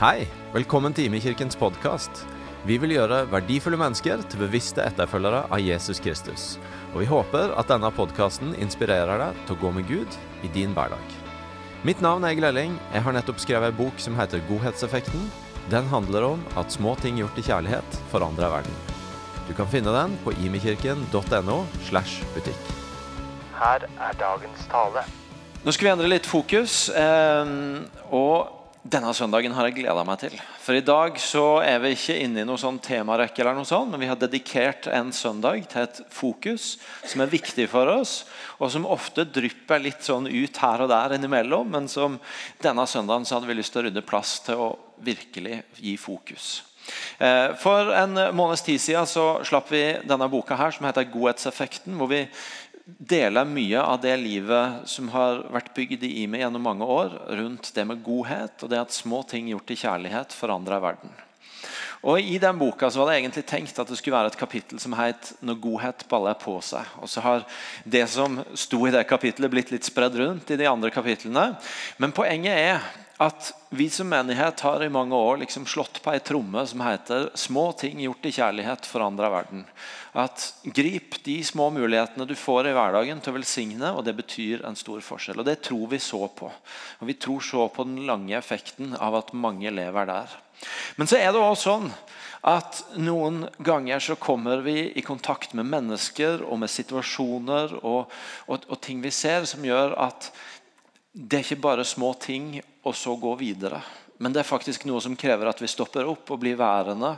[0.00, 2.22] Hei, velkommen til Imekirkens podkast.
[2.64, 6.44] Vi vil gjøre verdifulle mennesker til bevisste etterfølgere av Jesus Kristus.
[6.94, 10.72] Og vi håper at denne podkasten inspirerer deg til å gå med Gud i din
[10.72, 11.16] hverdag.
[11.84, 12.78] Mitt navn er Egil Elling.
[12.94, 15.28] Jeg har nettopp skrevet en bok som heter Godhetseffekten.
[15.70, 18.80] Den handler om at små ting gjort i kjærlighet forandrer verden.
[19.44, 21.58] Du kan finne den på imekirken.no
[21.90, 22.72] slash butikk.
[23.60, 25.04] Her er dagens tale.
[25.62, 26.88] Nå skal vi endre litt fokus.
[26.90, 27.54] Eh,
[28.10, 30.32] og denne søndagen har jeg gleda meg til.
[30.58, 33.92] For i dag så er vi ikke inne i noe sånn temarekke, eller noe sånt,
[33.92, 36.72] men vi har dedikert en søndag til et fokus
[37.06, 38.24] som er viktig for oss,
[38.58, 42.18] og som ofte drypper litt sånn ut her og der innimellom, men som
[42.64, 44.68] denne søndagen så hadde vi lyst til å rydde plass til å
[45.02, 46.50] virkelig gi fokus.
[47.22, 51.94] Eh, for en måneds tid siden så slapp vi denne boka her som heter 'Godhetseffekten'.
[51.96, 52.26] hvor vi
[52.84, 57.70] deler mye av det livet som har vært bygd i meg gjennom mange år, rundt
[57.76, 61.12] det med godhet og det at små ting gjort i kjærlighet forandrer verden.
[62.02, 64.80] Og I den boka så var det egentlig tenkt at det skulle være et kapittel
[64.82, 66.86] som het 'Når godhet baller på seg'.
[66.98, 67.46] Og så har
[67.86, 71.56] det som sto i det kapittelet, blitt litt spredd rundt i de andre kapitlene.
[71.98, 72.80] Men poenget er
[73.22, 77.30] at vi som menighet har i mange år liksom slått på ei tromme som heter
[77.34, 79.64] 'Små ting gjort i kjærlighet forandrer verden'.
[80.14, 84.64] At Grip de små mulighetene du får i hverdagen til å velsigne, og det betyr
[84.66, 85.38] en stor forskjell.
[85.38, 86.50] Og Det tror vi så på.
[87.00, 90.28] Og Vi tror så på den lange effekten av at mange lever der.
[90.96, 91.92] Men så er det også sånn
[92.42, 98.10] at noen ganger så kommer vi i kontakt med mennesker og med situasjoner og,
[98.48, 100.32] og, og ting vi ser, som gjør at
[101.12, 103.82] det er ikke bare små ting og så gå videre.
[104.22, 107.16] Men det er faktisk noe som krever at vi stopper opp og blir værende.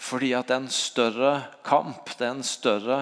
[0.00, 1.32] Fordi at det er en større
[1.66, 2.98] kamp, det er en større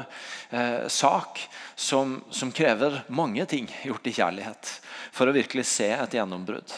[0.51, 1.41] eh, sak
[1.77, 4.73] som, som, krever mange ting gjort i kjærlighet.
[5.13, 6.75] For å virkelig se et gjennombrudd.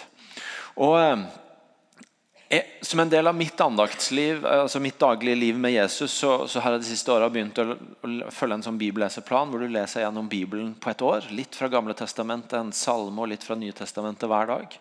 [0.83, 1.25] Og eh,
[2.81, 6.75] som en del av mitt andaktsliv, altså mitt daglige liv med Jesus, så, så har
[6.75, 10.29] jeg de siste åra begynt å, å, følge en sånn bibelleseplan hvor du leser gjennom
[10.31, 11.27] Bibelen på et år.
[11.35, 14.77] Litt fra Gamle testamentet, en salme og litt fra Nye testamentet hver dag.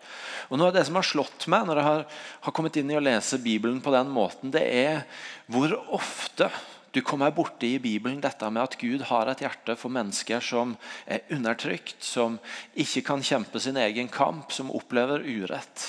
[0.50, 2.06] Og noe av Det som har slått meg når jeg har,
[2.46, 5.02] har kommet inn i å lese Bibelen på den måten, det er
[5.50, 6.52] hvor ofte
[6.94, 10.76] du kommer borti i Bibelen dette med at Gud har et hjerte for mennesker som
[11.10, 12.36] er undertrykt, som
[12.78, 15.88] ikke kan kjempe sin egen kamp, som opplever urett.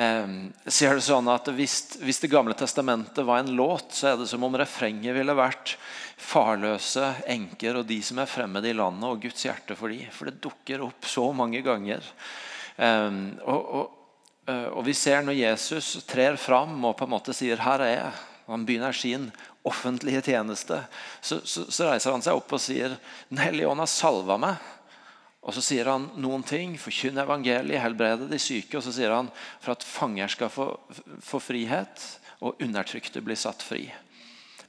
[0.00, 4.20] Ehm, ser det sånn at hvis, hvis, Det gamle testamentet var en låt, så er
[4.20, 5.76] det som om refrenget ville vært
[6.22, 10.00] farløse enker og de som er fremmede i landet, og Guds hjerte for de.
[10.14, 12.04] For det dukker opp så mange ganger.
[12.76, 17.34] Um, og, og, eh, og, vi ser når Jesus trer fram og på en måte
[17.36, 19.30] sier 'Her er jeg', han begynner sin
[19.64, 20.80] offentlige tjeneste,
[21.20, 22.96] så, så, så reiser han seg opp og sier
[23.28, 24.56] 'Den hellige ånd har salva meg'.
[25.42, 26.76] Og Så sier han noen ting.
[26.78, 28.76] Forkynn evangeliet, helbrede de syke.
[28.78, 29.30] Og så sier han
[29.60, 30.68] for at fanger skal få,
[31.22, 32.06] få frihet,
[32.42, 33.84] og undertrykte blir satt fri.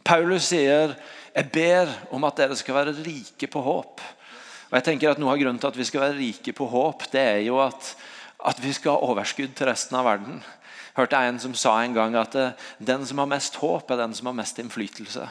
[0.05, 0.95] Paulus sier
[1.33, 4.01] jeg ber om at dere skal være rike på håp.
[4.69, 7.07] Og jeg tenker at Noe av grunnen til at vi skal være rike på håp,
[7.13, 7.93] det er jo at,
[8.45, 10.41] at vi skal ha overskudd til resten av verden.
[10.97, 12.35] Hørte jeg en som sa en gang at
[12.77, 15.25] den som har mest håp, er den som har mest innflytelse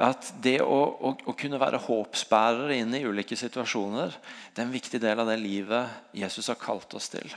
[0.00, 4.74] at det å, å, å, kunne være håpsbærere inn i ulike situasjoner det er en
[4.74, 7.28] viktig del av det livet Jesus har kalt oss til.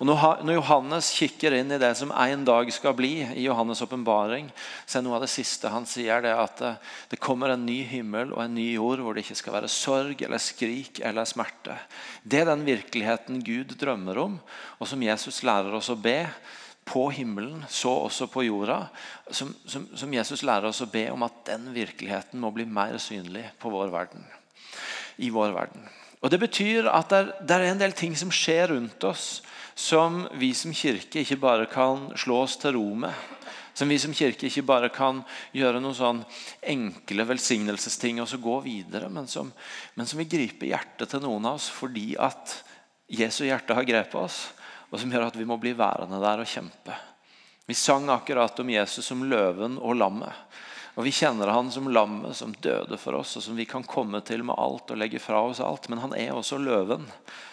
[0.00, 4.46] Og Når Johannes kikker inn i det som en dag skal bli, i Johannes' åpenbaring,
[4.48, 6.70] er noe av det siste han sier, det at det,
[7.12, 10.24] det kommer en ny himmel og en ny jord hvor det ikke skal være sorg
[10.24, 11.76] eller skrik eller smerte.
[12.24, 14.40] Det er den virkeligheten Gud drømmer om,
[14.80, 16.22] og som Jesus lærer oss å be
[16.90, 18.82] på himmelen, så også på jorda.
[19.30, 22.98] Som, som, som, Jesus lærer oss å be om at den virkeligheten må bli mer
[23.02, 24.26] synlig på vår verden.
[25.20, 25.88] i vår verden.
[26.20, 29.42] Og Det betyr at det, er en del ting som skjer rundt oss,
[29.76, 33.14] som vi som kirke ikke bare kan slå oss til ro med.
[33.74, 35.22] Som vi som kirke ikke bare kan
[35.56, 36.24] gjøre noen sånn
[36.60, 39.52] enkle velsignelsesting og så gå videre, men som,
[39.94, 42.58] men som vil gripe hjertet til noen av oss fordi at
[43.10, 44.42] Jesu hjerte har grepet oss
[44.90, 46.96] og som gjør at vi må bli værende der og kjempe.
[47.70, 50.34] Vi sang akkurat om Jesus som løven og lammet.
[50.98, 54.20] Og Vi kjenner han som lammet som døde for oss, og som vi kan komme
[54.26, 55.86] til med alt og legge fra oss alt.
[55.88, 57.06] Men han er også løven,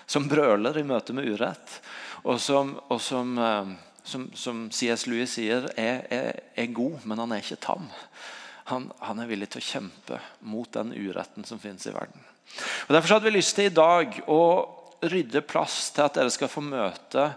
[0.10, 1.78] som brøler i møte med urett.
[2.26, 3.70] Og som, og som, eh,
[4.04, 5.06] som, som C.S.
[5.08, 7.86] Lewis sier, er, er, er, god, men han er ikke tam.
[8.74, 12.26] Han, han, er villig til å kjempe mot den uretten som finnes i verden.
[12.88, 14.42] Og Derfor hadde vi lyst til i dag å
[15.02, 17.30] rydde plass til at dere skal få møte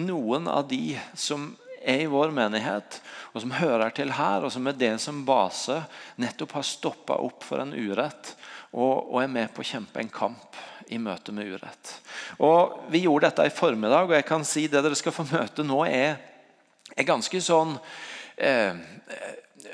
[0.00, 1.52] noen av de som
[1.84, 3.00] er i vår menighet,
[3.34, 5.82] og som hører til her, og som med det som base
[6.20, 8.32] nettopp har stoppa opp for en urett
[8.72, 10.56] og, og, er med på å kjempe en kamp
[10.90, 11.92] i møte med urett.
[12.42, 15.66] Og Vi gjorde dette i formiddag, og jeg kan si det dere skal få møte
[15.66, 16.16] nå, er
[16.94, 17.74] er ganske sånn
[18.36, 18.76] eh,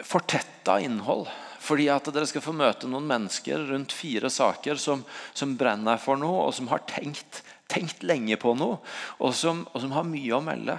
[0.07, 1.29] fortetta innhold.
[1.61, 5.05] Fordi at dere skal få møte noen mennesker rundt fire saker som,
[5.37, 8.81] som brenner for noe, og som har tenkt, tenkt lenge på noe,
[9.21, 10.79] og som, og som, har mye å melde.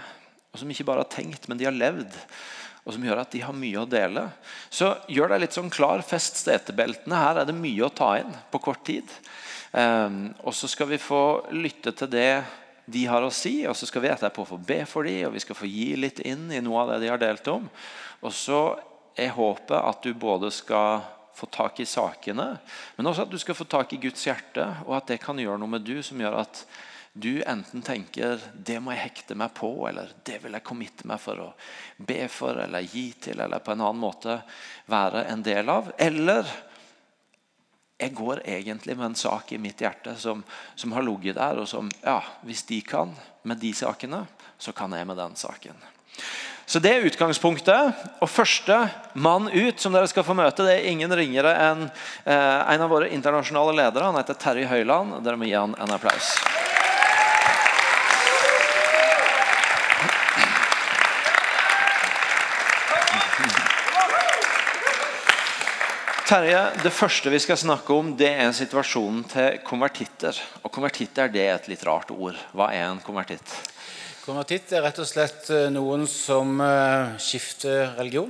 [0.52, 2.18] Og som ikke bare har tenkt, men de har levd.
[2.82, 4.26] Og som gjør at de har mye å dele.
[4.74, 6.02] Så gjør deg litt sånn klar.
[6.04, 7.20] Fest stetebeltene.
[7.22, 9.06] Her er det mye å ta inn på kort tid.
[9.72, 11.22] Um, og så skal vi få
[11.54, 12.42] lytte til det
[12.92, 15.44] de har å si, og så skal vi etterpå få be for dem, og vi
[15.44, 17.70] skal få gi litt inn i noe av det de har delt om.
[18.26, 18.62] Og så
[19.16, 21.02] er håper at du både skal
[21.36, 22.48] få tak i sakene,
[22.96, 25.60] men også at du skal få tak i Guds hjerte, og at det kan gjøre
[25.62, 26.66] noe med du som gjør at
[27.14, 31.20] du enten tenker 'det må jeg hekte meg på', eller 'det vil jeg committe meg
[31.20, 31.54] for å
[31.98, 34.42] be for eller gi til', eller på en annen måte
[34.88, 35.92] være en del av.
[35.98, 36.48] Eller
[38.00, 40.44] jeg går egentlig med en sak i mitt hjerte som,
[40.76, 44.28] som har ligget der, og som ja, Hvis de kan med de sakene,
[44.58, 45.76] så kan jeg med den saken.
[46.66, 48.04] Så Det er utgangspunktet.
[48.22, 48.78] Og Første
[49.14, 52.92] mann ut som dere skal få møte, det er ingen ringere enn eh, en av
[52.92, 54.08] våre internasjonale ledere.
[54.08, 55.20] Han heter Terje Høiland.
[55.26, 56.36] Dere må gi han en applaus.
[66.32, 70.38] Terje, Det første vi skal snakke om, det er situasjonen til konvertitter.
[70.64, 72.40] Og Konvertitter det er et litt rart ord.
[72.56, 73.52] Hva er en konvertitt?
[74.22, 78.30] Konvertitt er rett og slett eh, noen som eh, skifter religion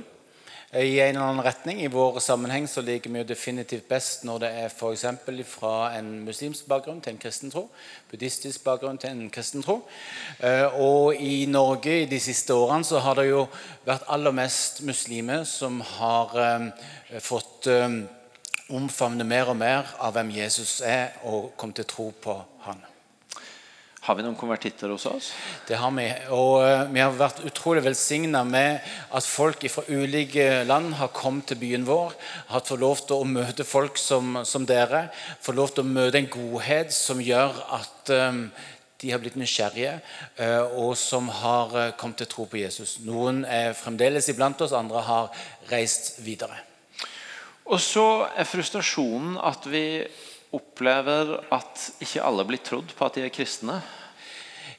[0.72, 1.82] i en eller annen retning.
[1.84, 5.04] I vår sammenheng så liker vi jo definitivt best når det er f.eks.
[5.50, 7.66] fra en muslimsk bakgrunn til en kristen tro.
[8.08, 9.82] Buddhistisk bakgrunn til en kristen tro.
[10.40, 13.42] Eh, og i Norge i de siste årene så har det jo
[13.84, 16.72] vært aller mest muslimer som har
[17.20, 17.68] fått
[18.72, 22.80] omfavne mer og mer av hvem Jesus er, og kommet til tro på han.
[24.02, 25.28] Har vi noen konvertitter hos oss?
[25.68, 26.08] Det har vi.
[26.34, 28.82] Og uh, vi har vært utrolig velsigna med
[29.14, 32.16] at folk fra ulike land har kommet til byen vår.
[32.48, 35.04] Har fått lov til å møte folk som, som dere.
[35.38, 38.42] Fått lov til å møte en godhet som gjør at um,
[39.04, 39.94] de har blitt nysgjerrige,
[40.40, 42.98] uh, og som har kommet til tro på Jesus.
[43.06, 45.30] Noen er fremdeles iblant oss, andre har
[45.70, 46.58] reist videre.
[47.70, 49.86] Og så er frustrasjonen at vi
[50.52, 53.82] opplever at ikke alle blir trodd på at de er kristne?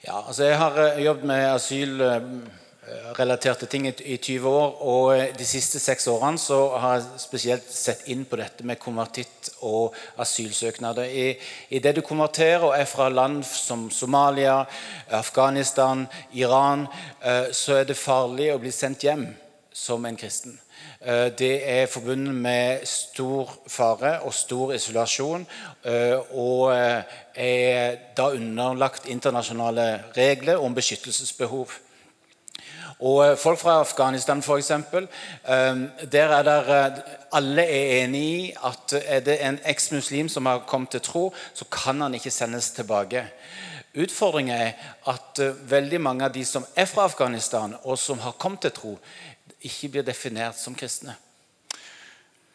[0.03, 4.81] Ja, altså Jeg har eh, jobbet med asylrelaterte ting i 20 år.
[4.81, 8.79] Og eh, de siste seks årene så har jeg spesielt sett inn på dette med
[8.83, 11.03] konvertitt og asylsøknader.
[11.07, 11.39] I,
[11.69, 14.65] i det du konverterer og er fra land som Somalia,
[15.07, 16.87] Afghanistan, Iran,
[17.23, 19.35] eh, så er det farlig å bli sendt hjem
[19.71, 20.62] som en kristen.
[21.05, 25.47] Eh, det er forbundet med stor fare og stor isolasjon.
[25.85, 27.03] Eh, og eh,
[27.35, 31.73] er da underlagt internasjonale regler om beskyttelsesbehov.
[32.99, 34.71] Og Folk fra Afghanistan f.eks.
[36.11, 40.89] Der er der alle er enig i at er det en eksmuslim som har kommet
[40.89, 43.25] til tro, så kan han ikke sendes tilbake.
[43.93, 44.71] Utfordringen er
[45.07, 48.97] at veldig mange av de som er fra Afghanistan, og som har kommet til tro,
[49.67, 51.15] ikke blir definert som kristne.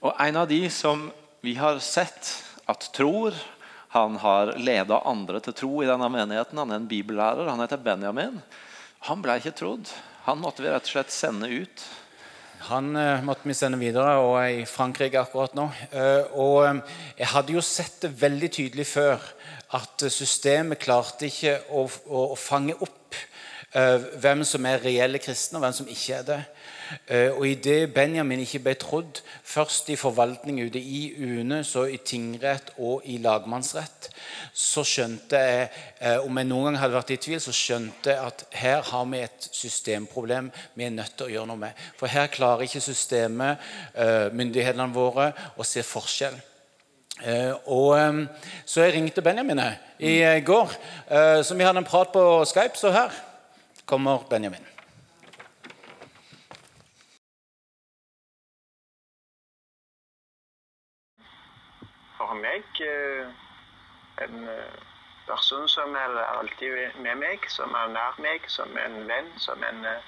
[0.04, 1.08] Og En av de som
[1.42, 3.34] vi har sett at tror
[3.88, 6.58] Han har leda andre til tro i denne menigheten.
[6.60, 7.48] Han er en bibellærer.
[7.48, 8.36] Han heter Benjamin.
[9.08, 9.88] Han ble ikke trodd.
[10.26, 11.84] Han måtte vi rett og slett sende ut.
[12.68, 15.70] Han uh, måtte vi sende videre og er i Frankrike akkurat nå.
[15.94, 16.82] Uh, og um,
[17.16, 19.24] Jeg hadde jo sett det veldig tydelig før
[19.78, 22.94] at systemet klarte ikke å, å, å fange opp
[23.68, 26.38] hvem som er reelle kristne, og hvem som ikke er det.
[27.06, 31.98] Eh, og idet Benjamin ikke ble trodd, først i forvaltning ute i UNE, så i
[32.04, 34.10] tingrett og i lagmannsrett,
[34.52, 35.68] så skjønte jeg,
[36.00, 39.08] eh, om jeg noen gang hadde vært i tvil, så skjønte jeg at her har
[39.10, 41.84] vi et systemproblem vi er nødt til å gjøre noe med.
[41.96, 43.58] For her klarer ikke systemet,
[43.94, 46.40] eh, myndighetene våre, å se forskjell.
[47.66, 48.28] og
[48.64, 49.58] Så jeg ringte Benjamin
[49.98, 50.70] i går,
[51.42, 52.76] så vi hadde en prat på Skype.
[52.76, 53.10] Så her
[53.84, 54.77] kommer Benjamin.
[62.28, 63.28] For meg eh,
[64.24, 64.78] en eh,
[65.28, 69.86] person som er alltid med meg, som er nær meg, som en venn, som en
[69.88, 70.02] uh,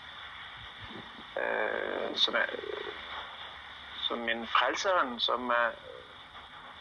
[2.14, 2.54] som, er,
[4.06, 5.52] som min frelseren, som,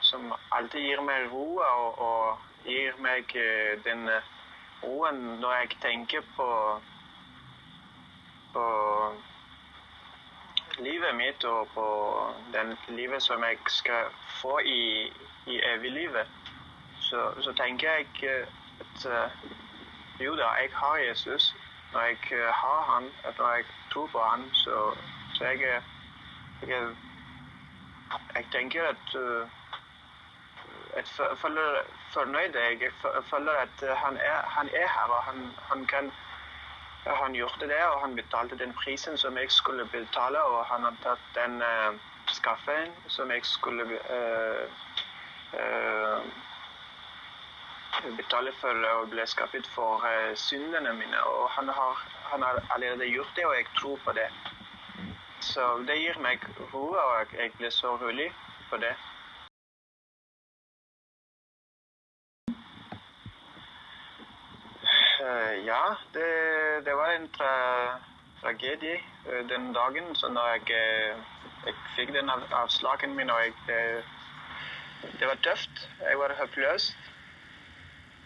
[0.01, 3.35] som alltid gir meg ro og, og gir meg
[3.83, 4.07] den
[4.83, 6.49] roen når jeg tenker på
[8.53, 8.65] på
[10.79, 11.87] livet mitt og på
[12.53, 14.09] den livet som jeg skal
[14.41, 15.11] få i,
[15.47, 16.27] i eviglivet,
[16.99, 18.05] så, så tenker jeg
[18.79, 19.49] at uh,
[20.19, 21.55] jo da, jeg har Jesus.
[21.93, 24.95] når jeg eh, har han, at når jeg tror på han, så,
[25.33, 25.81] så jeg,
[26.67, 26.95] jeg,
[28.35, 29.49] jeg tenker at eh,
[30.95, 31.05] jeg
[31.37, 31.81] føler
[32.13, 32.53] fornøyd.
[32.53, 36.11] Jeg Jeg føler at eh, han er, han er her, og han, han kan
[37.05, 40.95] han gjorde det, og han betalte den prisen som jeg skulle betale, og han har
[41.03, 41.95] tatt den uh,
[42.27, 44.69] skaffen som jeg skulle eh, eh,
[48.17, 51.21] betale for å bli skaffet for eh, syndene mine.
[51.25, 52.01] Og han har,
[52.31, 54.29] han har allerede gjort det, og jeg tror på det.
[55.41, 58.31] Så det gir meg ro, og jeg blir så rolig
[58.69, 58.95] for det.
[65.19, 66.29] Eh, ja, det,
[66.85, 67.51] det var en tra
[68.41, 70.15] tragedie eh, den dagen.
[70.15, 71.17] Så når jeg, eh,
[71.65, 74.03] jeg fikk den av, avslagen min, og jeg,
[75.01, 75.89] det, var tøft.
[76.01, 76.97] Jeg var håpløs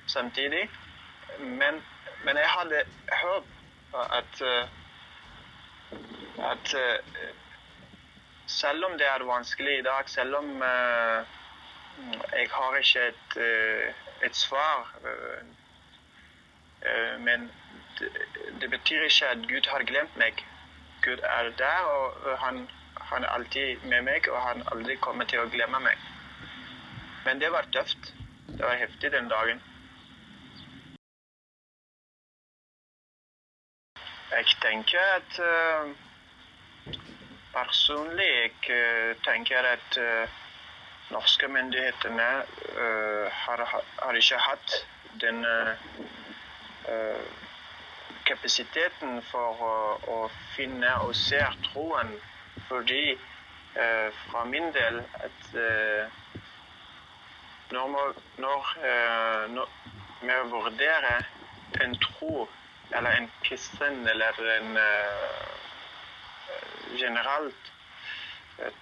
[0.08, 0.70] samtidig.
[1.40, 1.84] Men,
[2.24, 2.84] men jeg hadde
[3.22, 3.46] håp
[3.94, 4.68] at, eh,
[6.52, 7.30] at eh,
[8.48, 11.26] selv om det er vanskelig i dag, selv om eh,
[12.34, 13.38] jeg har ikke et,
[14.24, 14.88] et svar
[17.20, 17.52] Men
[18.00, 18.10] det,
[18.62, 20.46] det betyr ikke at Gud har glemt meg.
[21.02, 25.40] Gud er der, og han, han er alltid med meg, og han aldri kommer til
[25.40, 26.02] å glemme meg.
[27.26, 28.14] Men det var tøft.
[28.48, 29.62] Det var heftig den dagen.
[34.34, 35.92] Jeg tenker at uh,
[37.54, 40.30] Personlig jeg eh, tenker at uh,
[41.14, 43.62] norske myndighetene uh, har,
[44.02, 44.74] har ikke hatt
[45.22, 45.46] den
[48.26, 49.76] kapasiteten for å,
[50.10, 50.18] å
[50.56, 51.40] finne og se
[51.70, 52.10] troen.
[52.68, 53.14] Fordi
[53.74, 55.54] fra min del at
[57.74, 59.68] når, når, eh, når
[60.22, 61.26] vi vurderer
[61.82, 62.50] en tro
[62.96, 65.54] eller en kristen eller en uh,
[67.00, 67.72] generelt
[68.60, 68.74] eh,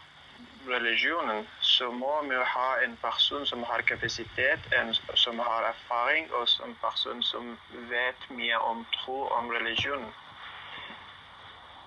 [0.67, 6.47] religionen, så må vi ha en person som har kapasitet, en som har erfaring, og
[6.65, 10.05] en person som vet mye om tro, om religion.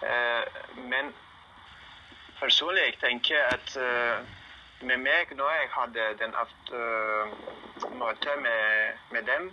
[0.03, 0.45] Uh,
[0.77, 1.13] men
[2.41, 3.77] personlig jeg tenker at
[4.85, 7.35] med meg, når jeg hadde den aften,
[7.99, 9.51] møtet med, med dem,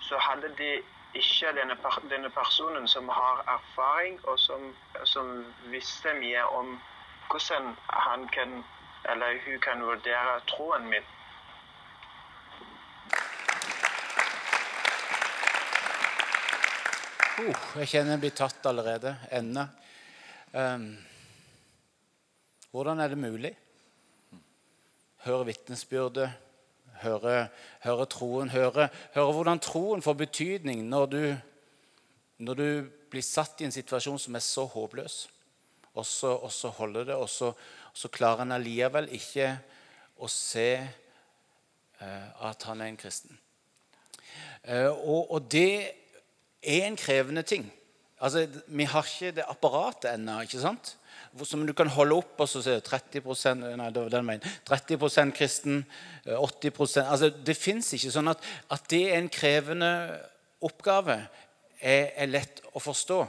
[0.00, 0.70] så hadde de
[1.14, 1.76] ikke denne,
[2.10, 4.74] denne personen som har erfaring, og som,
[5.04, 6.78] som visste mye om
[7.30, 8.64] hvordan han kan,
[9.10, 11.06] eller hun kan vurdere troen min.
[17.38, 19.14] Uh, jeg kjenner jeg blir tatt allerede.
[19.30, 19.68] Ende.
[20.52, 20.90] Um,
[22.72, 23.52] hvordan er det mulig?
[25.24, 26.30] Høre vitnesbyrdet,
[27.02, 27.48] høre,
[27.84, 31.22] høre troen, høre, høre hvordan troen får betydning når du,
[32.38, 32.68] når du
[33.10, 35.26] blir satt i en situasjon som er så håpløs.
[35.98, 37.50] Og så, og så holder det, og så,
[37.90, 39.50] og så klarer en allikevel ikke
[40.22, 43.34] å se eh, at han er en kristen.
[44.62, 45.72] Eh, og, og det
[46.62, 47.66] er en krevende ting.
[48.20, 50.40] Altså, Vi har ikke det apparatet ennå.
[50.42, 50.97] ikke sant?
[51.46, 55.34] Som du kan holde opp og så se 30% nei, det var den veien, 30%
[55.36, 55.84] kristen,
[56.24, 58.10] eh, 80% altså, Det fins ikke.
[58.14, 59.92] sånn at, at det er en krevende
[60.64, 61.20] oppgave,
[61.78, 63.22] er, er lett å forstå.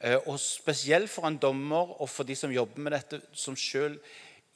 [0.00, 3.98] Eh, Og spesielt for en dommer og for de som jobber med dette, som sjøl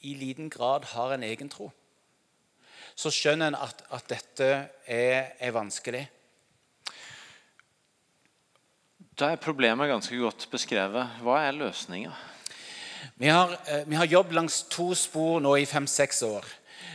[0.05, 1.71] i liten grad har en egen tro.
[2.95, 4.51] Så skjønner en at, at dette
[4.87, 6.05] er, er vanskelig.
[9.15, 11.21] Da er problemet ganske godt beskrevet.
[11.23, 12.15] Hva er løsninga?
[13.17, 16.45] Vi har, eh, vi har jobbet langs to spor nå i fem-seks år.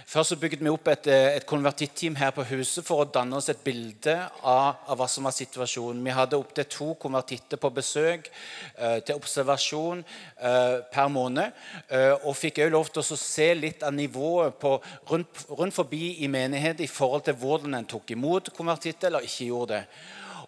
[0.09, 3.35] Først så bygget vi opp et, eh, et konvertitteam her på huset for å danne
[3.37, 6.01] oss et bilde av, av hva som var situasjonen.
[6.03, 8.31] Vi hadde opptil to konvertitter på besøk
[8.77, 11.53] eh, til observasjon eh, per måned.
[11.89, 16.23] eh, og fikk også lov til å se litt av nivået på, rundt, rundt forbi
[16.23, 19.85] i menighet i forhold til hvordan en tok imot konvertitter eller ikke gjorde det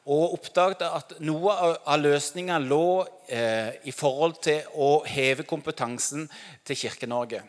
[0.06, 6.30] og oppdaget at noe av- løsninga lå eh, i forhold til å heve kompetansen
[6.66, 7.44] til Kirke-Norge.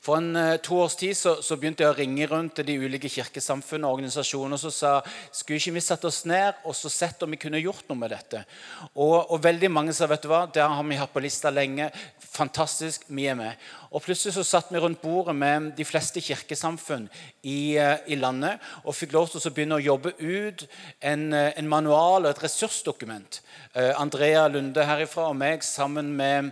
[0.00, 2.76] For en eh, to års tid så, så begynte jeg å ringe rundt til de
[2.80, 4.92] ulike kirkesamfunn og organisasjoner og så sa
[5.34, 8.14] skulle ikke vi satt oss ned og så sett om vi kunne gjort noe med
[8.14, 8.44] dette.
[8.94, 11.90] Og, og veldig mange sa vet du hva, det har vi hatt på lista lenge.
[12.30, 13.68] Fantastisk, vi er med.
[13.90, 17.08] Og plutselig så satt vi rundt bordet med de fleste kirkesamfunn
[17.42, 20.66] i, eh, i landet og fikk lov til å begynne å jobbe ut
[21.00, 23.42] en, eh, en manual og et ressursdokument.
[23.70, 26.50] Andrea Lunde herifra og meg sammen med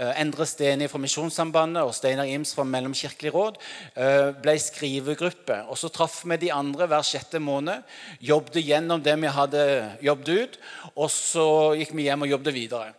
[0.00, 3.58] Endre Steni fra Misjonssambandet og Steinar Ims fra Mellomkirkelig råd
[3.94, 5.58] eh, ble skrivegruppe.
[5.68, 7.84] Og Så traff vi de andre hver sjette måned,
[8.24, 9.66] jobbet gjennom det vi hadde
[10.04, 10.58] jobbet ut,
[10.94, 11.46] og så
[11.80, 12.94] gikk vi hjem og jobbet videre.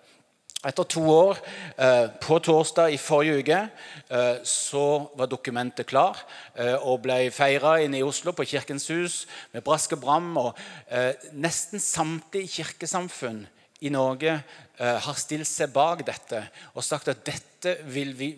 [0.61, 1.39] Etter to år,
[1.77, 3.61] eh, på torsdag i forrige uke,
[4.11, 6.19] eh, så var dokumentet klar
[6.55, 10.37] eh, og ble feira inne i Oslo, på Kirkens hus, med brask og bram.
[10.37, 10.53] Og
[10.91, 13.47] eh, nesten samtlige kirkesamfunn
[13.81, 16.43] i Norge eh, har stilt seg bak dette
[16.75, 18.31] og sagt at dette vil vi,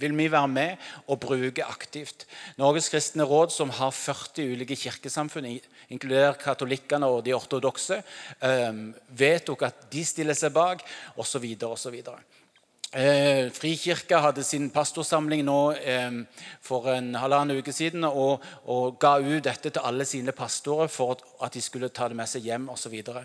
[0.00, 2.26] vil vi være med og bruke aktivt.
[2.60, 5.48] Norges kristne råd, som har 40 ulike kirkesamfunn,
[5.92, 8.02] inkludert katolikkene og de ortodokse,
[8.40, 8.84] eh,
[9.16, 10.84] vedtok at de stiller seg bak,
[11.20, 11.48] osv.
[11.68, 11.98] osv.
[12.90, 16.16] Eh, Frikirka hadde sin pastorsamling nå eh,
[16.58, 21.20] for en halvannen uke siden og, og, ga ut dette til alle sine pastorer for
[21.38, 22.96] at de skulle ta det med seg hjem osv.
[23.14, 23.20] Og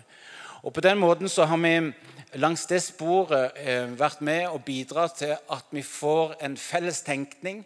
[0.74, 1.92] På den måten så har vi
[2.42, 7.60] langs det sporet eh, vært med og bidratt til at vi får en felles tenkning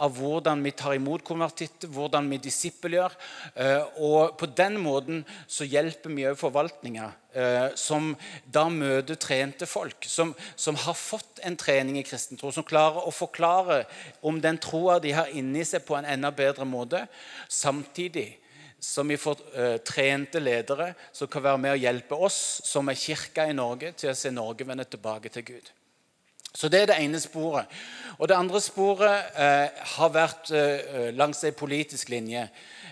[0.00, 3.12] av hvordan vi tar imot konvertitter, hvordan vi disippelgjør.
[3.60, 8.14] Eh, og på den måten så hjelper vi òg forvaltninga, eh, som
[8.48, 10.08] da møter trente folk.
[10.08, 13.82] Som, som, har fått en trening i kristen tro, som klarer å forklare
[14.24, 17.04] om den troa de har inni seg, på en enda bedre måte.
[17.52, 18.30] Samtidig
[18.80, 23.00] som vi får uh, trente ledere som kan være med og hjelpe oss som er
[23.00, 25.72] kirka i Norge, til å se Norge vende tilbake til Gud.
[26.56, 27.68] Så Det er det ene sporet.
[28.18, 32.46] Og Det andre sporet uh, har vært uh, langs ei politisk linje.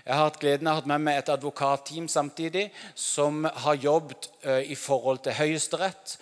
[0.05, 4.27] Jeg har hatt gleden av å ha med meg et advokatteam samtidig som har jobbet
[4.69, 6.19] i forhold til Høyesterett,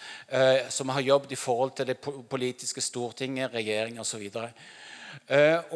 [0.70, 1.96] som har jobbet i forhold til det
[2.30, 4.22] politiske Stortinget, regjering osv.
[4.22, 4.54] Eh,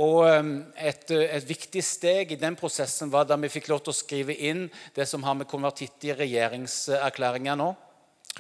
[0.01, 3.93] og ehm, et, et, viktig steg i den prosessen var da vi fikk lov til
[3.93, 4.67] å skrive inn
[4.97, 7.75] det som har med konvertitt i regjeringserklæringa nå.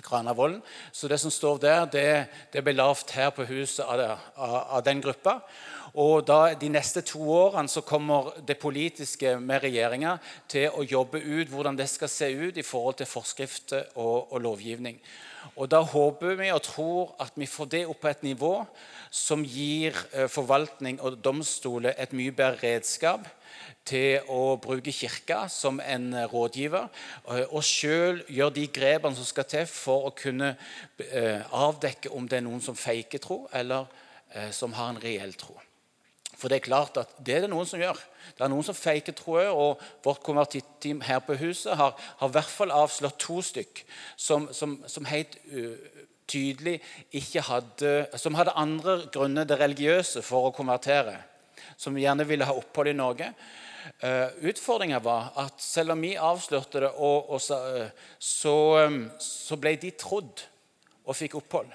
[0.04, 0.58] Kranavolden.
[0.92, 2.08] Så det som står der, det,
[2.52, 4.02] det ble lavt her på huset av,
[4.36, 5.38] av, av, den gruppa.
[5.96, 10.18] Og da De neste to årene så kommer det politiske med regjeringa
[10.52, 14.44] til å jobbe ut hvordan det skal se ut i forhold til forskrifter og, og
[14.44, 15.00] lovgivning.
[15.54, 18.52] Og Da håper vi og tror at vi får det opp på et nivå
[19.10, 23.28] som gir eh, forvaltning og domstoler et mye bedre redskap
[23.86, 26.88] til å bruke Kirka som en eh, rådgiver,
[27.30, 30.54] eh, og sjøl gjøre de grepene som skal til for å kunne
[31.54, 33.86] avdekke om det er noen som feiker tro, eller
[34.52, 35.54] som har en reell tro.
[36.36, 37.99] For det er klart at det er det noen som gjør.
[38.36, 42.34] Det er noen som feiker troer, og vårt konvertitteam her på huset har, har i
[42.34, 43.80] hvert fall avslått to stykk
[44.20, 46.76] som, som, som helt uh, tydelig
[47.16, 51.16] ikke hadde, som hadde andre grunner, det religiøse, for å konvertere.
[51.80, 53.30] Som gjerne ville ha opphold i Norge.
[54.02, 59.06] Uh, Utfordringa var at selv om vi avslørte det, og, og så, uh, så, um,
[59.22, 60.44] så ble de trodd
[61.06, 61.72] og fikk opphold.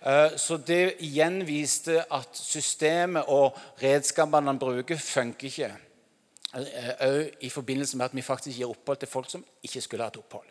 [0.00, 5.72] Eh, så det igjen viste at systemet og redskapene han bruker, funker ikke.
[6.50, 10.06] Òg eh, i forbindelse med at vi faktisk gir opphold til folk som ikke skulle
[10.06, 10.48] hatt opphold.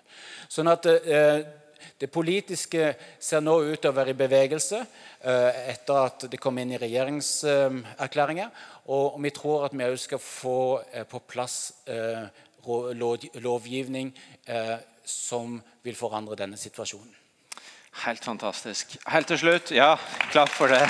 [0.51, 1.41] Sånn at eh,
[1.99, 4.81] det politiske ser nå ut til å være i bevegelse
[5.23, 8.51] etter at det kom inn i regjeringserklæringer.
[8.91, 10.59] Og vi tror at vi òg skal få
[11.11, 11.55] på plass
[13.39, 14.11] lovgivning
[15.07, 15.55] som
[15.87, 17.18] vil forandre denne situasjonen.
[18.05, 18.97] Helt fantastisk.
[19.09, 19.95] Helt til slutt Ja,
[20.31, 20.83] klapp for det.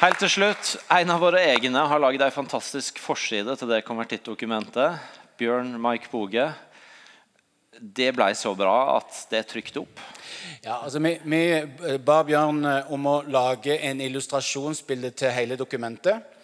[0.00, 4.96] Helt til slutt, En av våre egne har lagd ei fantastisk forside til det konvertittdokumentet.
[5.36, 6.46] Bjørn Mike Boge.
[7.80, 10.00] Det ble så bra at det trykte opp.
[10.64, 16.39] Ja, altså Vi, vi ba Bjørn om å lage en illustrasjonsbilde til hele dokumentet.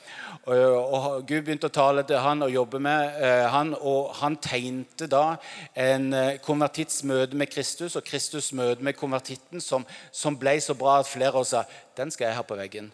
[0.46, 5.08] Og Gud begynte å tale til han og jobbe med eh, han, og han tegnte
[5.10, 5.36] da
[5.74, 10.76] en eh, konvertitts møte med Kristus og Kristus møte med konvertitten som, som ble så
[10.78, 11.64] bra at flere av oss sa
[11.96, 12.90] den skal jeg ha på veggen.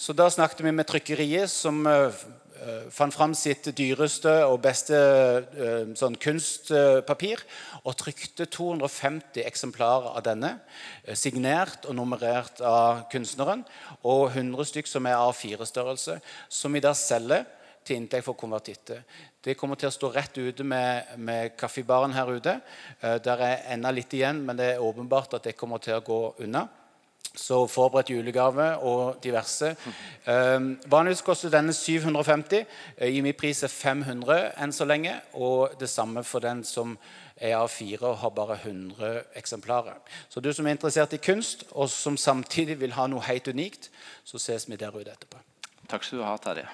[0.00, 2.10] Så da snakket vi med trykkeriet, som Eh,
[2.90, 7.42] fant fram sitt dyreste og beste uh, sånn kunstpapir
[7.82, 10.52] og trykte 250 eksemplarer av denne,
[11.14, 13.62] signert og nummerert av kunstneren,
[14.02, 17.46] og 100 stykk som er A4-størrelse, som vi da selger
[17.86, 19.04] til inntekt for konvertitter.
[19.42, 22.56] Det kommer til å stå rett ute med, med kaffebaren her ute.
[22.98, 26.20] Der er enda litt igjen, men det er åpenbart at det kommer til å gå
[26.42, 26.64] unna.
[27.36, 29.74] Så forberedt julegave og diverse.
[30.26, 32.64] Um, vanligvis koster denne 750.
[33.00, 35.14] Uh, I min pris er 500 enn så lenge.
[35.34, 36.96] Og det samme for den som
[37.36, 40.00] er A4 og har bare 100 eksemplarer.
[40.28, 43.90] Så du som er interessert i kunst, og som samtidig vil ha noe helt unikt,
[44.24, 45.42] så ses vi der ute etterpå.
[45.88, 46.66] Takk skal du ha, Terje.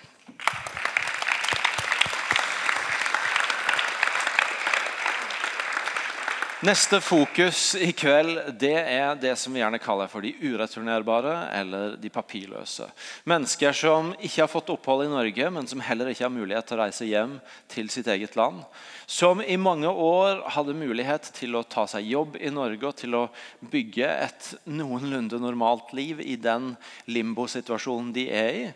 [6.63, 11.97] Neste fokus i kveld det er det som vi gjerne kaller for de ureturnerbare eller
[11.99, 12.87] de papirløse.
[13.27, 16.79] Mennesker som ikke har fått opphold i Norge, men som heller ikke har mulighet til
[16.79, 17.35] å reise hjem
[17.67, 18.63] til sitt eget land.
[19.11, 23.19] Som i mange år hadde mulighet til å ta seg jobb i Norge og til
[23.19, 23.27] å
[23.59, 26.77] bygge et noenlunde normalt liv i den
[27.11, 28.67] limbosituasjonen de er i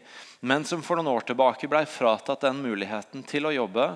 [0.47, 3.87] men som for noen år tilbake ble fratatt den muligheten til å jobbe,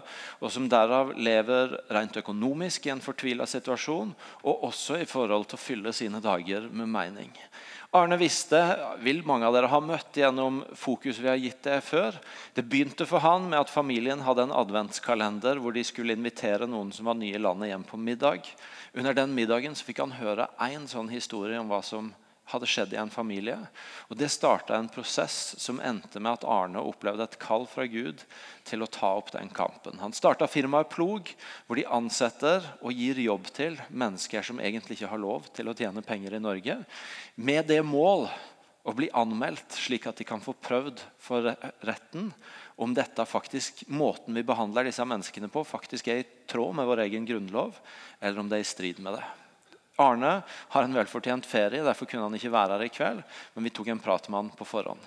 [0.42, 4.10] og som derav lever rent økonomisk i en fortvila situasjon,
[4.42, 7.30] og også i forhold til å fylle sine dager med mening.
[7.90, 8.58] Arne Viste
[9.02, 12.14] vil mange av dere ha møtt gjennom fokus vi har gitt det før.
[12.54, 16.92] Det begynte for han med at familien hadde en adventskalender hvor de skulle invitere noen
[16.94, 18.46] som var nye i landet, hjem på middag.
[18.94, 22.12] Under den middagen fikk han høre én sånn historie om hva som
[22.50, 23.56] hadde skjedd i en familie.
[24.10, 28.24] Og Det starta en prosess som endte med at Arne opplevde et kall fra Gud
[28.68, 29.98] til å ta opp den kampen.
[30.02, 31.32] Han starta firmaet Plog,
[31.66, 35.76] hvor de ansetter og gir jobb til mennesker som egentlig ikke har lov til å
[35.76, 36.80] tjene penger i Norge,
[37.36, 38.28] med det mål
[38.82, 41.52] å bli anmeldt, slik at de kan få prøvd for
[41.84, 42.30] retten
[42.80, 47.04] om dette faktisk, måten vi behandler disse menneskene på, faktisk er i tråd med vår
[47.04, 47.76] egen grunnlov,
[48.20, 49.26] eller om det er i strid med det.
[50.00, 53.24] Arne har en velfortjent ferie, derfor kunne han ikke være her i kveld.
[53.54, 55.02] Men vi tok en prat med han på forhånd.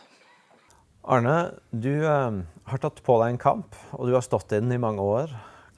[1.04, 1.38] Arne,
[1.72, 4.82] du eh, har tatt på deg en kamp, og du har stått i den i
[4.82, 5.34] mange år.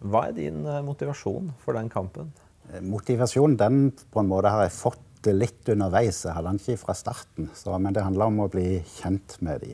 [0.05, 2.29] Hva er din eh, motivasjon for den kampen?
[2.69, 3.79] Eh, motivasjonen den
[4.13, 5.01] på en måte har jeg fått
[5.33, 6.21] litt underveis.
[6.27, 7.49] Jeg hadde den ikke fra starten.
[7.57, 9.73] Så, men det handler om å bli kjent med de,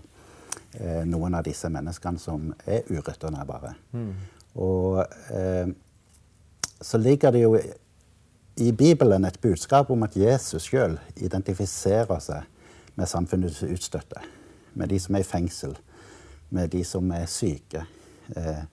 [0.79, 3.73] eh, noen av disse menneskene som er ureturnerbare.
[3.91, 4.11] Mm.
[4.63, 5.01] Og
[5.35, 5.73] eh,
[6.81, 7.55] så ligger det jo
[8.55, 12.47] i Bibelen et budskap om at Jesus sjøl identifiserer seg
[12.99, 14.21] med samfunnets utstøtte.
[14.73, 15.75] Med de som er i fengsel,
[16.51, 17.85] med de som er syke,
[18.35, 18.63] eh,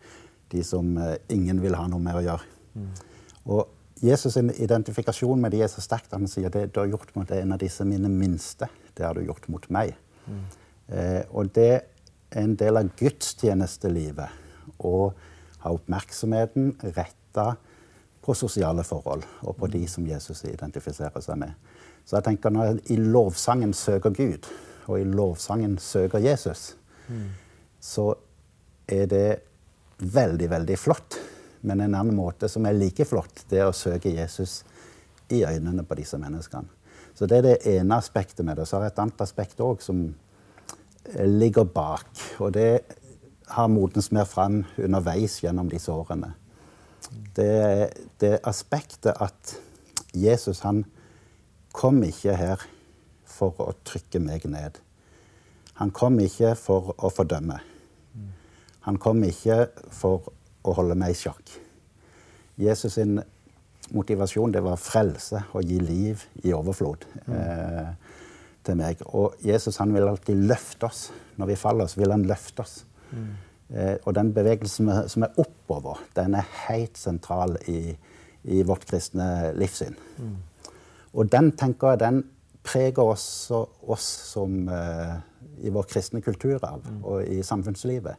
[0.53, 2.49] de som eh, ingen vil ha noe med å gjøre.
[2.75, 2.89] Mm.
[3.55, 3.69] Og
[4.03, 6.13] Jesus' sin identifikasjon med de er så sterkt.
[6.15, 9.25] Han sier det du har gjort mot en av disse mine minste, det har du
[9.27, 9.95] gjort mot meg.
[10.27, 10.45] Mm.
[10.89, 15.11] Eh, og det er en del av gudstjenestelivet å
[15.63, 17.57] ha oppmerksomheten retta
[18.29, 21.55] på sosiale forhold og på de som Jesus identifiserer seg med.
[22.05, 24.49] Så jeg tenker når jeg i lovsangen søker Gud,
[24.89, 26.75] og i lovsangen søker Jesus,
[27.09, 27.29] mm.
[27.81, 28.11] så
[28.89, 29.29] er det
[29.99, 31.17] veldig, veldig flott.
[31.65, 34.61] Men en annen måte som er like flott, det er å søke Jesus
[35.33, 36.69] i øynene på disse menneskene.
[37.17, 38.69] Så det er det ene aspektet med det.
[38.69, 40.05] Så har jeg et annet aspekt òg som
[41.17, 42.13] ligger bak.
[42.45, 42.85] Og det
[43.57, 46.35] har modnes mer fram underveis gjennom disse årene
[47.37, 49.55] det, det aspektet at
[50.17, 50.85] Jesus han
[51.77, 52.65] kom ikke her
[53.29, 54.81] for å trykke meg ned.
[55.79, 57.61] Han kom ikke for å fordømme.
[58.89, 60.31] Han kom ikke for
[60.67, 61.53] å holde meg i sjakk.
[62.59, 63.19] Jesus sin
[63.95, 67.93] motivasjon det var frelse og gi liv i overflod eh,
[68.67, 69.05] til meg.
[69.15, 71.09] Og Jesus han vil alltid løfte oss.
[71.39, 72.81] Når vi faller, så vil han løfte oss.
[73.13, 73.29] Mm.
[73.69, 77.93] Eh, og den bevegelsen som er oppover, den er helt sentral i,
[78.45, 79.97] i vårt kristne livssyn.
[80.19, 80.37] Mm.
[81.19, 82.23] Og den tenker jeg, den
[82.65, 85.17] preger også oss som uh,
[85.65, 86.99] i vår kristne kulturarv mm.
[87.05, 88.17] og i samfunnslivet.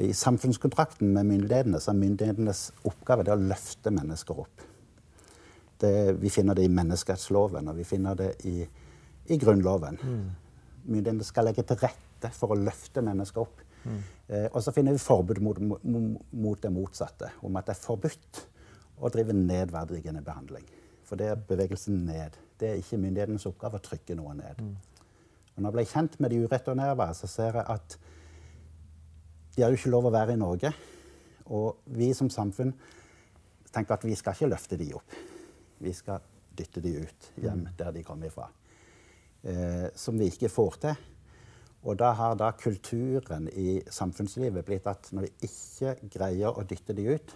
[0.00, 4.66] I samfunnskontrakten med myndighetene så er myndighetenes oppgave det å løfte mennesker opp.
[5.80, 8.60] Det, vi finner det i menneskerettsloven, og vi finner det i,
[9.32, 9.98] i Grunnloven.
[10.02, 10.28] Mm.
[10.84, 13.64] Myndighetene skal legge til rette for å løfte mennesker opp.
[13.84, 14.00] Mm.
[14.30, 18.44] Eh, og så finner vi forbud mot, mot, det motsatte, om at det er forbudt
[19.00, 20.68] å drive nedverdigende behandling.
[21.08, 22.36] For det er bevegelsen ned.
[22.60, 24.60] Det er ikke myndighetenes oppgave å trykke noe ned.
[24.62, 24.76] Mm.
[25.56, 27.98] Og når jeg ble kjent med de ureturnerbare, så ser jeg at
[29.56, 30.70] de har jo ikke lov å være i Norge.
[31.50, 32.70] Og vi som samfunn
[33.74, 35.16] tenker at vi skal ikke løfte de opp.
[35.82, 36.22] Vi skal
[36.54, 37.74] dytte de ut hjem mm.
[37.80, 38.46] der de kommer ifra.
[39.42, 41.02] Eh, som vi ikke får til.
[41.80, 46.96] Og da har da kulturen i samfunnslivet blitt at når vi ikke greier å dytte
[46.96, 47.32] de ut,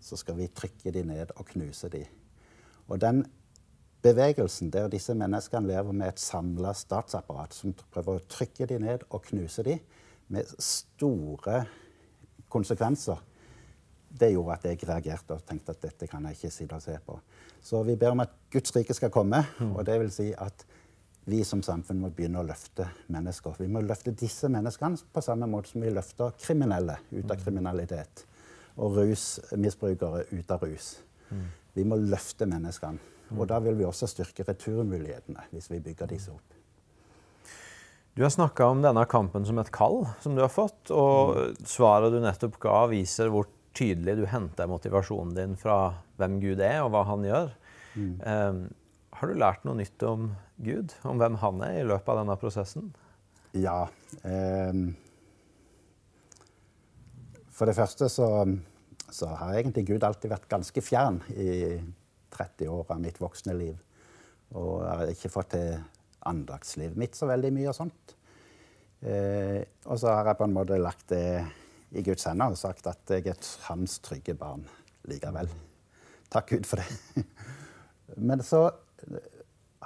[0.00, 2.04] så skal vi trykke de ned og knuse de.
[2.88, 3.24] Og den
[4.02, 9.04] bevegelsen der disse menneskene lever med et samla statsapparat som prøver å trykke de ned
[9.10, 9.76] og knuse de,
[10.28, 11.62] med store
[12.52, 13.20] konsekvenser,
[14.08, 16.94] det gjorde at jeg reagerte og tenkte at dette kan jeg ikke sitte og se
[17.04, 17.18] på.
[17.60, 19.74] Så vi ber om at Guds rike skal komme, mm.
[19.74, 20.64] og det vil si at
[21.28, 23.58] vi som samfunn må begynne å løfte mennesker.
[23.60, 27.42] Vi må løfte disse menneskene på samme måte som vi løfter kriminelle ut av mm.
[27.42, 28.24] kriminalitet.
[28.80, 30.94] Og rusmisbrukere ut av rus.
[31.28, 31.44] Mm.
[31.76, 33.14] Vi må løfte menneskene.
[33.36, 36.56] Og da vil vi også styrke returmulighetene hvis vi bygger disse opp.
[38.16, 41.62] Du har snakka om denne kampen som et kall som du har fått, og mm.
[41.68, 45.78] svaret du nettopp ga, viser hvor tydelig du henter motivasjonen din fra
[46.18, 47.52] hvem Gud er, og hva han gjør.
[47.98, 48.62] Eh,
[49.18, 50.30] har du lært noe nytt om
[50.62, 52.88] Gud, om hvem han er, i løpet av denne prosessen?
[53.58, 53.88] Ja.
[54.22, 54.82] Eh,
[57.50, 58.28] for det første så,
[59.10, 61.78] så, har egentlig Gud alltid vært ganske fjern i
[62.34, 63.74] 30 år av mitt voksne liv.
[64.54, 65.74] Og jeg har ikke fått til
[66.28, 68.14] andagslivet mitt så veldig mye og sånt.
[69.02, 71.42] Eh, og så har jeg på en måte lagt det
[71.96, 74.66] i Guds hender og sagt at jeg er hans trygge barn
[75.08, 75.50] likevel.
[76.30, 77.24] Takk Gud for det.
[78.28, 78.68] Men så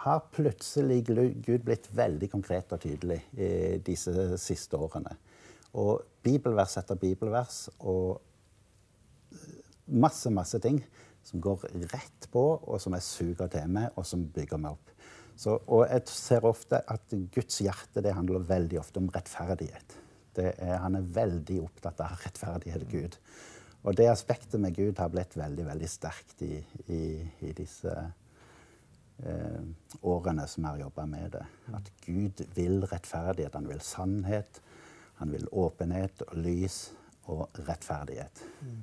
[0.03, 5.14] har plutselig Gud blitt veldig konkret og tydelig i disse siste årene.
[5.79, 8.20] Og bibelvers etter bibelvers og
[9.87, 10.81] masse, masse ting
[11.22, 14.92] som går rett på, og som jeg suger til meg, og som bygger meg opp.
[15.38, 19.96] Så, og jeg ser ofte at Guds hjerte det handler veldig ofte om rettferdighet.
[20.40, 23.16] Er, han er veldig opptatt av rettferdighet, Gud.
[23.83, 27.03] Og det aspektet med Gud har blitt veldig veldig sterkt i, i,
[27.42, 28.12] i disse eh,
[30.02, 31.44] årene som jeg har jobba med det.
[31.78, 33.54] At Gud vil rettferdighet.
[33.54, 34.61] Han vil sannhet.
[35.20, 36.78] Han vil åpenhet og lys
[37.30, 38.42] og rettferdighet.
[38.66, 38.80] Mm.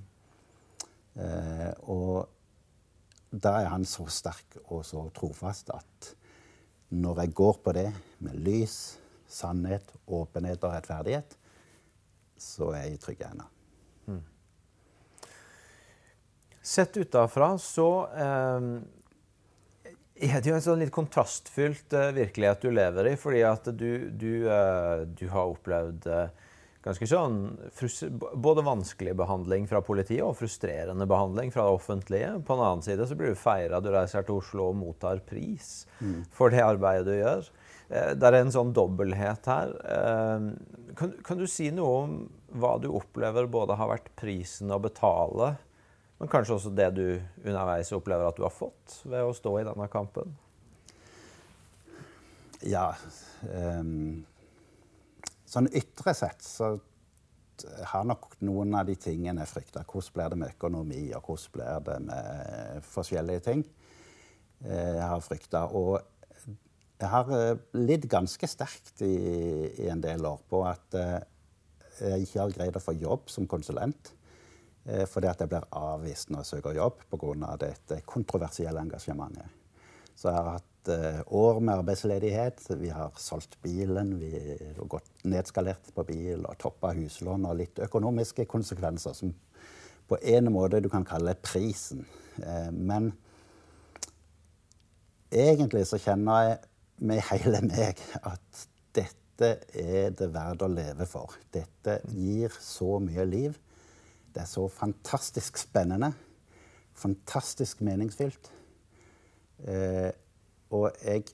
[1.20, 2.30] Eh, og
[3.30, 6.14] da er han så sterk og så trofast at
[6.90, 7.90] når jeg går på det
[8.26, 8.98] med lys,
[9.30, 11.36] sannhet, åpenhet og rettferdighet,
[12.40, 13.46] så er jeg trygg ennå.
[14.08, 14.24] Mm.
[16.66, 18.72] Sett utafra så eh,
[20.20, 23.16] er det jo en sånn litt kontrastfylt eh, virkelighet du lever i.
[23.20, 26.32] Fordi at du, du, eh, du har opplevd eh,
[26.84, 27.40] ganske sånn
[28.40, 32.34] både vanskelig behandling fra politiet og frustrerende behandling fra det offentlige.
[32.48, 35.86] På den annen side så blir du feira, du reiser til Oslo og mottar pris
[36.00, 36.22] mm.
[36.36, 37.50] for det arbeidet du gjør.
[37.90, 39.72] Det er en sånn dobbelthet her.
[40.94, 42.12] Kan, kan, du si noe om
[42.62, 45.56] hva du opplever både har vært prisen å betale,
[46.20, 47.06] men kanskje også det du
[47.46, 50.36] underveis opplever at du har fått ved å stå i denne kampen?
[52.68, 52.92] Ja
[53.48, 54.26] um
[55.50, 56.76] Sånn ytre sett så
[57.90, 59.82] har nok noen av de tingene jeg frykta.
[59.82, 63.64] Hvordan blir det med økonomi, og hvordan blir det med forskjellige ting?
[64.66, 65.64] Eh, jeg har frykta.
[65.74, 65.98] Og
[67.00, 69.16] jeg har eh, lidd ganske sterkt i,
[69.72, 71.20] i, en del år på at eh,
[72.00, 74.14] jeg ikke har greid å få jobb som konsulent.
[75.12, 77.56] Fordi at jeg blir avvist når jeg søker jobb pga.
[77.62, 79.60] dette kontroversielle engasjementet.
[80.20, 82.66] Så jeg har hatt uh, år med arbeidsledighet.
[82.80, 87.80] Vi har solgt bilen, vi har gått nedskalert på bil og toppa huslån og litt
[87.86, 89.32] økonomiske konsekvenser som
[90.10, 92.04] på en måte du kan kalle prisen.
[92.42, 93.14] Uh, men
[95.32, 96.60] egentlig så kjenner jeg
[97.00, 101.40] med hele meg at dette er det verdt å leve for.
[101.56, 103.56] Dette gir så mye liv.
[104.34, 106.12] Det er så fantastisk spennende.
[107.00, 108.52] Fantastisk meningsfylt.
[109.68, 110.12] Eh,
[110.76, 111.26] og jeg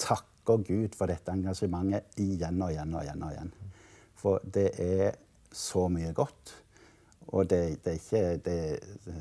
[0.00, 3.26] takker Gud for dette engasjementet igjen og igjen og igjen.
[3.26, 3.52] og igjen.
[4.18, 5.18] For det er
[5.52, 6.54] så mye godt.
[7.28, 9.12] Og det, det, er, ikke, det,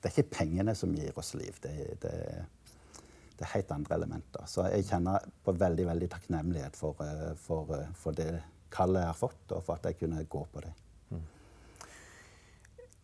[0.00, 1.58] det er ikke pengene som gir oss liv.
[1.62, 4.46] Det, er helt andre elementer.
[4.48, 8.32] Så jeg kjenner på veldig veldig takknemlighet for, eh, for, eh, for det
[8.72, 10.72] kallet jeg har fått, og for at jeg kunne gå på det.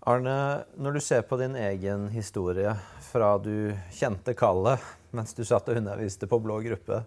[0.07, 2.71] Arne, når du ser på din egen historie
[3.03, 4.79] fra du kjente kallet
[5.17, 7.01] mens du satt og underviste på blå gruppe,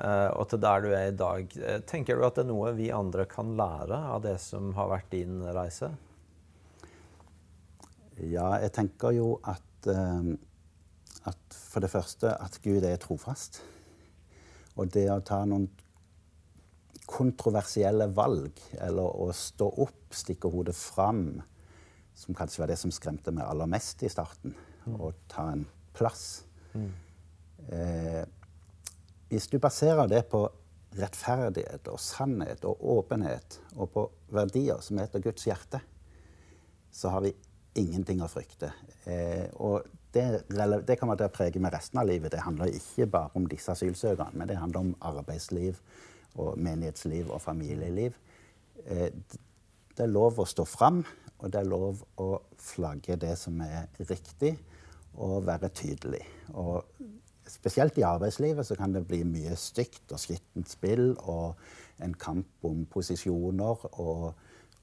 [0.00, 2.72] eh, og til der du er i dag, eh, tenker du at det er noe
[2.78, 5.90] vi andre kan lære av det som har vært din reise?
[8.22, 10.32] Ja, jeg tenker jo at, eh,
[11.28, 13.60] at for det første at Gud er trofast.
[14.80, 15.68] Og det å ta noen
[17.04, 21.42] kontroversielle valg, eller å stå opp, stikke hodet fram,
[22.20, 24.54] som kanskje var det som skremte meg aller mest i starten.
[24.84, 24.96] Mm.
[25.00, 25.64] Å ta en
[25.96, 26.44] plass.
[26.74, 26.90] Mm.
[27.72, 28.24] Eh,
[29.30, 30.44] hvis du baserer det på
[30.98, 34.04] rettferdighet og sannhet og åpenhet og på
[34.34, 35.80] verdier som heter Guds hjerte,
[36.90, 37.34] så har vi
[37.78, 38.72] ingenting å frykte.
[39.06, 42.32] Eh, og det, det kommer til å prege meg resten av livet.
[42.34, 45.78] Det handler ikke bare om disse asylsøkerne, men det handler om arbeidsliv
[46.40, 48.18] og menighetsliv og familieliv.
[48.86, 49.08] Eh,
[49.94, 51.04] det er lov å stå fram
[51.40, 52.28] og det er lov å
[52.60, 54.54] flagge det som er riktig,
[55.20, 56.22] og være tydelig.
[56.54, 56.84] Og
[57.50, 61.58] spesielt i arbeidslivet så kan det bli mye stygt og skittent spill og
[62.04, 64.24] en kamp om posisjoner og,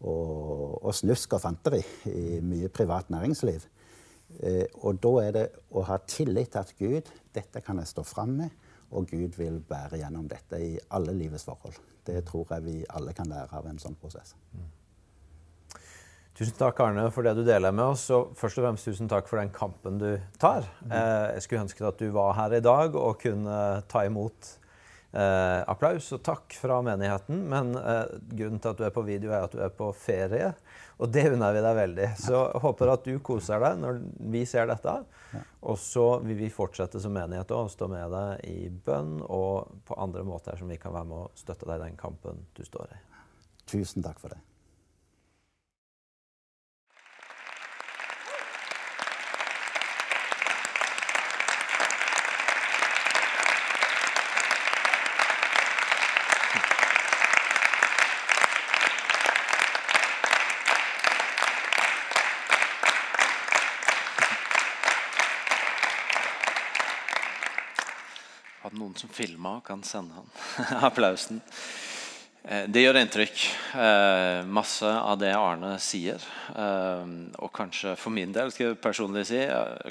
[0.04, 3.66] og, og snusk og fanteri i mye privat næringsliv.
[4.44, 8.04] Eh, og da er det å ha tillit til at Gud, dette kan jeg stå
[8.06, 11.80] fram med, og Gud vil bære gjennom dette i alle livets forhold.
[12.08, 14.36] Det tror jeg vi alle kan lære av en sånn prosess.
[16.38, 16.46] Mm.
[16.46, 18.06] Tusen takk, Arne, for det du deler med oss.
[18.14, 20.68] Og først og fremst tusen takk for den kampen du tar.
[20.86, 23.58] Eh, jeg skulle ønske at du var her i dag og kunne
[23.90, 24.52] ta imot
[25.18, 27.40] eh, applaus og takk fra menigheten.
[27.50, 30.52] Men eh, grunnen til at du er på video, er at du er på ferie.
[31.02, 32.10] Og det unner vi deg veldig.
[32.22, 34.02] Så jeg håper at du koser deg når
[34.36, 34.94] vi ser dette.
[35.66, 39.98] Og så vil vi fortsette som menighet og stå med deg i bønn og på
[40.06, 42.94] andre måter som vi kan være med å støtte deg i den kampen du står
[42.94, 43.02] i.
[43.68, 44.47] Tusen takk for det.
[69.00, 71.42] Som filma og kan sende han applausen?
[72.48, 73.46] Eh, Det gjør inntrykk.
[73.76, 76.22] Eh, masse av det Arne sier.
[76.56, 77.10] Eh,
[77.44, 79.42] og kanskje for min del, skal jeg personlig si,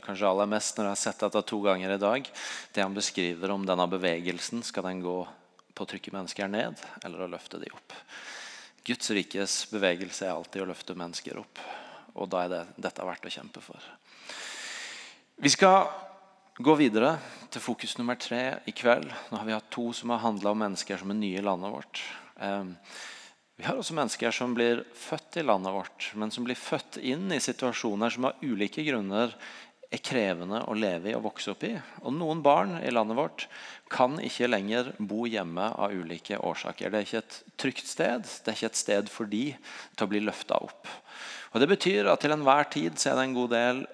[0.06, 2.30] kanskje aller mest når jeg har sett dette to ganger i dag,
[2.72, 5.18] det han beskriver om denne bevegelsen, skal den gå
[5.76, 7.92] på å trykke mennesker ned eller å løfte dem opp?
[8.86, 11.60] Guds rikes bevegelse er alltid å løfte mennesker opp.
[12.16, 13.82] Og da er det, dette verdt å kjempe for.
[15.36, 15.90] Vi skal
[16.56, 17.16] gå videre
[17.52, 19.10] til fokus nummer tre i kveld.
[19.30, 21.72] Nå har vi hatt to som har handla om mennesker som er nye i landet
[21.74, 22.00] vårt.
[22.40, 22.72] Eh,
[23.56, 27.30] vi har også mennesker som blir født i landet vårt, men som blir født inn
[27.32, 29.32] i situasjoner som av ulike grunner
[29.86, 31.72] er krevende å leve i og vokse opp i.
[32.02, 33.46] Og noen barn i landet vårt
[33.92, 36.90] kan ikke lenger bo hjemme av ulike årsaker.
[36.90, 38.24] Det er ikke et trygt sted.
[38.26, 40.88] Det er ikke et sted for de til å bli løfta opp.
[41.54, 43.86] Og Det betyr at til enhver tid så er det en god del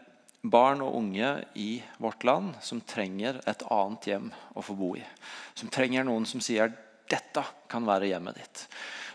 [0.43, 5.05] barn og unge i vårt land som trenger et annet hjem å få bo i.
[5.55, 6.73] Som trenger noen som sier
[7.11, 8.65] dette kan være hjemmet ditt.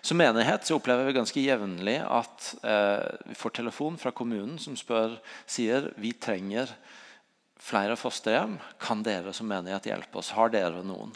[0.05, 4.77] Som menighet så opplever vi ganske jevnlig at eh, vi får telefon fra kommunen som
[4.79, 5.17] spør,
[5.49, 6.71] sier vi trenger
[7.59, 8.55] flere fosterhjem.
[8.79, 10.31] Kan dere som menighet hjelpe oss?
[10.37, 11.15] Har dere noen?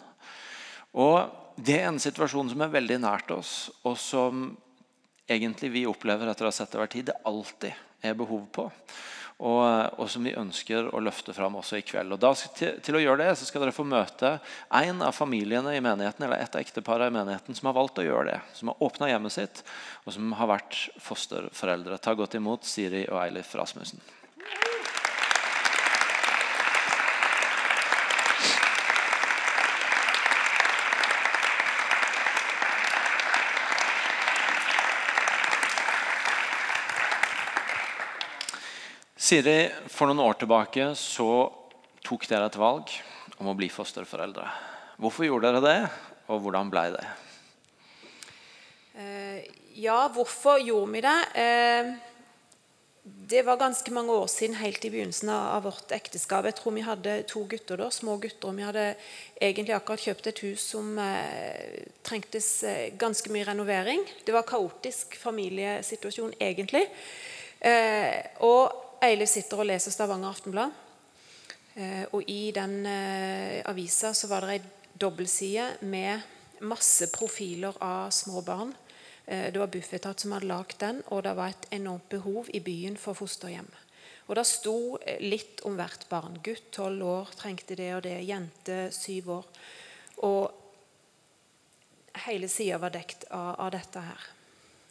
[0.98, 4.46] Og Det er en situasjon som er veldig nært oss, og som
[5.30, 7.76] egentlig vi opplever etter å ha sett over tid, det alltid
[8.08, 8.66] er behov på.
[9.42, 9.64] Og,
[9.98, 12.14] og, som vi ønsker å løfte fram også i kveld.
[12.14, 14.36] Og da, til, til, å gjøre det så skal dere få møte
[14.78, 18.06] en av familiene i menigheten eller et av ekteparene i menigheten som har valgt å
[18.06, 18.38] gjøre det.
[18.60, 19.64] Som har åpna hjemmet sitt,
[20.06, 21.98] og som har vært fosterforeldre.
[21.98, 24.04] Ta godt imot Siri og Eilif Rasmussen.
[39.32, 41.26] Siri, for noen år tilbake så
[42.04, 42.90] tok dere et valg
[43.40, 44.44] om å bli fosterforeldre.
[45.00, 45.92] Hvorfor gjorde dere det,
[46.28, 47.04] og hvordan ble det?
[49.00, 49.38] Eh,
[49.80, 51.16] ja, hvorfor gjorde vi det?
[51.46, 51.94] Eh,
[53.32, 56.52] det var ganske mange år siden, helt i begynnelsen av vårt ekteskap.
[56.52, 58.52] Jeg tror vi hadde to gutter da, små gutter.
[58.52, 58.86] og Vi hadde
[59.40, 64.04] egentlig akkurat kjøpt et hus som eh, trengtes eh, ganske mye renovering.
[64.28, 66.90] Det var kaotisk familiesituasjon, egentlig.
[67.64, 70.74] Eh, og Eilif sitter og leser Stavanger Aftenblad.
[71.74, 74.62] Eh, og i den eh, avisa så var det ei
[75.02, 76.22] dobbeltside med
[76.70, 78.76] masse profiler av små barn.
[79.26, 82.62] Eh, det var Bufetat som hadde lagd den, og det var et enormt behov i
[82.62, 83.74] byen for fosterhjem.
[84.30, 84.78] Og Det sto
[85.26, 86.38] litt om hvert barn.
[86.46, 88.20] Gutt tolv år trengte det og det.
[88.22, 89.46] Jente syv år.
[90.30, 90.52] Og
[92.30, 94.34] hele sida var dekt av, av, dette her.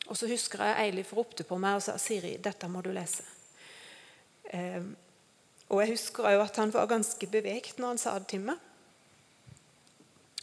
[0.09, 3.39] Og så husker jeg Eilif ropte på meg og sa Siri, dette må du lese.
[4.51, 4.83] Eh,
[5.71, 8.59] og jeg husker òg at han var ganske bevegt når han sa det til meg.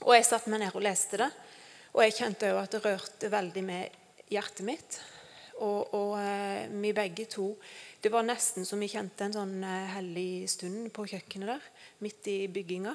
[0.05, 1.29] Og jeg satte meg ned og leste det.
[1.95, 4.99] Og jeg kjente òg at det rørte veldig med hjertet mitt.
[5.57, 7.47] Og, og eh, vi begge to
[7.97, 11.63] Det var nesten som vi kjente en sånn eh, hellig stund på kjøkkenet der,
[12.05, 12.93] midt i bygginga.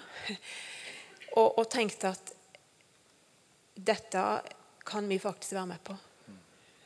[1.40, 2.32] og, og tenkte at
[3.74, 4.22] dette
[4.86, 5.96] kan vi faktisk være med på.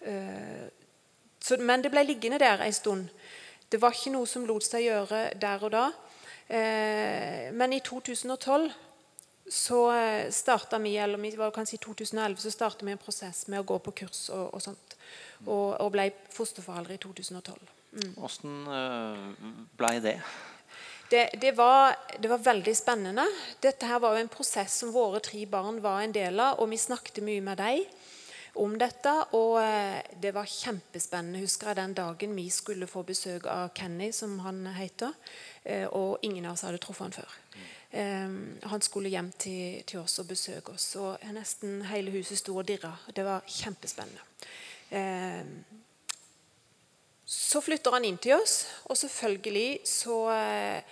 [0.06, 0.64] Uh,
[1.42, 3.08] så, men det ble liggende der en stund.
[3.68, 5.86] Det var ikke noe som lot seg gjøre der og da.
[6.46, 8.68] Eh, men i 2012
[9.50, 13.46] så eh, starta vi, eller vi var kanskje i 2011, så starta vi en prosess
[13.50, 14.96] med å gå på kurs og, og sånt.
[15.46, 17.72] Og, og, ble fosterforeldre i 2012.
[17.96, 18.12] Mm.
[18.18, 19.56] Hvordan mm.
[19.78, 20.18] ble det?
[21.10, 23.26] Det, det, var, det, var, veldig spennende.
[23.62, 26.70] Dette her var jo en prosess som våre tre barn var en del av, og
[26.72, 27.84] vi snakket mye med dem
[28.62, 29.12] om dette.
[29.38, 31.42] Og eh, det var kjempespennende.
[31.44, 35.14] Husker jeg den dagen vi skulle få besøk av Kenny, som han heter.
[35.64, 37.40] Eh, og ingen av oss hadde truffet han før.
[37.96, 40.90] Um, han skulle hjem til, til, oss og besøke oss.
[41.00, 42.92] Og nesten hele huset sto og dirra.
[43.14, 44.24] Det var kjempespennende.
[47.26, 50.82] Så flytter han inn til oss, og selvfølgelig så, eh,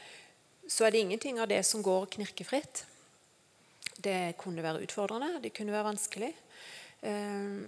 [0.66, 2.84] så er det ingenting av det som går knirkefritt.
[4.02, 6.32] Det kunne være utfordrende, det kunne være vanskelig.
[7.04, 7.64] Eh,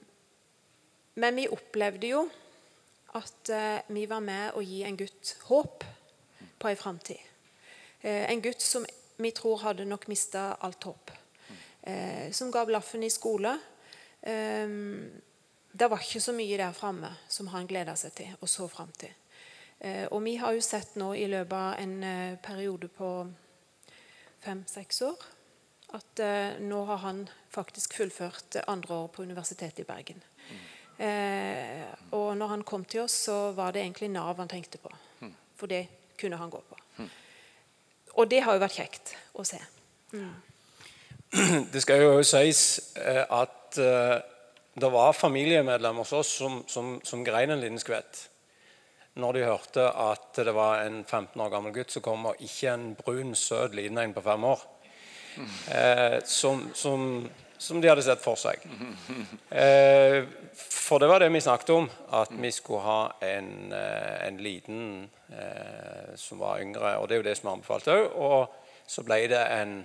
[1.16, 2.24] men vi opplevde jo
[3.16, 5.84] at eh, vi var med å gi en gutt håp
[6.56, 7.20] på en framtid.
[8.06, 8.84] En gutt som
[9.18, 11.10] vi tror hadde nok mista alt håp.
[12.32, 13.56] Som ga blaffen i skole
[15.78, 18.92] det var ikke så mye der framme som han gleda seg til og så fram
[18.96, 19.12] til.
[19.80, 23.10] Eh, og vi har jo sett nå i løpet av en eh, periode på
[24.44, 25.26] fem-seks år
[25.96, 30.22] at eh, nå har han faktisk fullført andre år på Universitetet i Bergen.
[30.96, 31.84] Eh,
[32.16, 34.92] og når han kom til oss, så var det egentlig Nav han tenkte på.
[35.56, 35.86] For det
[36.20, 36.76] kunne han gå på.
[38.16, 39.60] Og det har jo vært kjekt å se.
[40.12, 40.34] Mm.
[41.72, 42.60] Det skal jo sies
[42.96, 48.22] at det var familiemedlemmer hos oss som, som, som grein en liten skvett
[49.16, 52.72] når de hørte at det var en 15 år gammel gutt som kom, og ikke
[52.72, 54.64] en brun, søt liten en på fem år.
[55.70, 57.28] Eh, som, som,
[57.58, 58.62] som, de hadde sett for seg.
[59.50, 60.22] Eh,
[60.56, 65.10] for det var det vi snakket om, at vi skulle ha en, eh, en liten
[66.14, 66.96] som var yngre.
[67.00, 68.04] Og det er jo det som er anbefalt òg.
[68.14, 69.80] Og så ble det en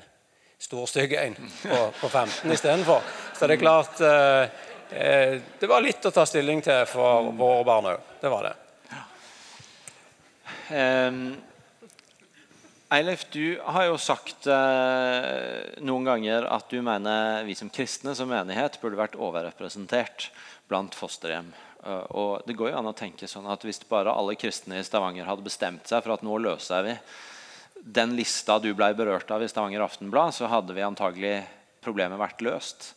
[0.62, 3.02] stor, stygg en på, på 15 istedenfor.
[3.34, 4.04] Så det er klart
[4.92, 8.10] det var litt å ta stilling til for våre barn òg.
[8.22, 8.54] Det var det.
[10.72, 11.42] Um,
[12.92, 18.28] Eilif, du har jo sagt eh, noen ganger at du mener vi som kristne som
[18.28, 20.28] menighet burde vært overrepresentert
[20.68, 21.54] blant fosterhjem.
[21.82, 24.84] Uh, og det går jo an å tenke sånn at Hvis bare alle kristne i
[24.86, 26.98] Stavanger hadde bestemt seg for at nå løser vi
[27.82, 31.40] den lista du ble berørt av i Stavanger Aftenblad, så hadde vi antagelig
[31.82, 32.92] problemet vært løst.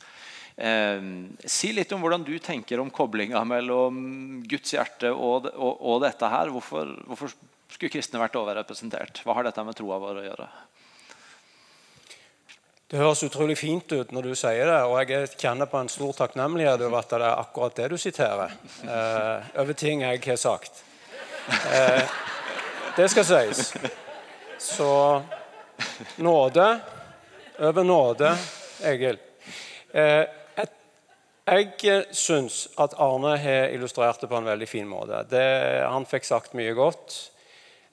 [0.59, 1.07] Eh,
[1.47, 6.35] si litt om hvordan du tenker om koblinga mellom Guds hjerte og, og, og dette
[6.35, 6.53] her.
[6.53, 7.33] Hvorfor, hvorfor,
[7.75, 9.21] skulle kristne vært overrepresentert?
[9.27, 10.49] Hva har dette med troa vår å gjøre?
[12.95, 16.13] Det høres utrolig fint ut når du sier det, og jeg kjenner på en stor
[16.15, 18.55] takknemlighet over at det er akkurat det du siterer.
[18.85, 20.85] Eh, over ting jeg har sagt.
[21.49, 22.15] Eh,
[22.95, 23.73] det skal sies.
[24.63, 24.93] Så
[26.23, 26.69] nåde
[27.59, 28.31] over nåde,
[28.87, 29.19] Egil.
[29.91, 30.25] Eh,
[31.45, 35.27] jeg syns at Arne har illustrert det på en veldig fin måte.
[35.29, 35.45] Det,
[35.85, 37.34] han fikk sagt mye godt.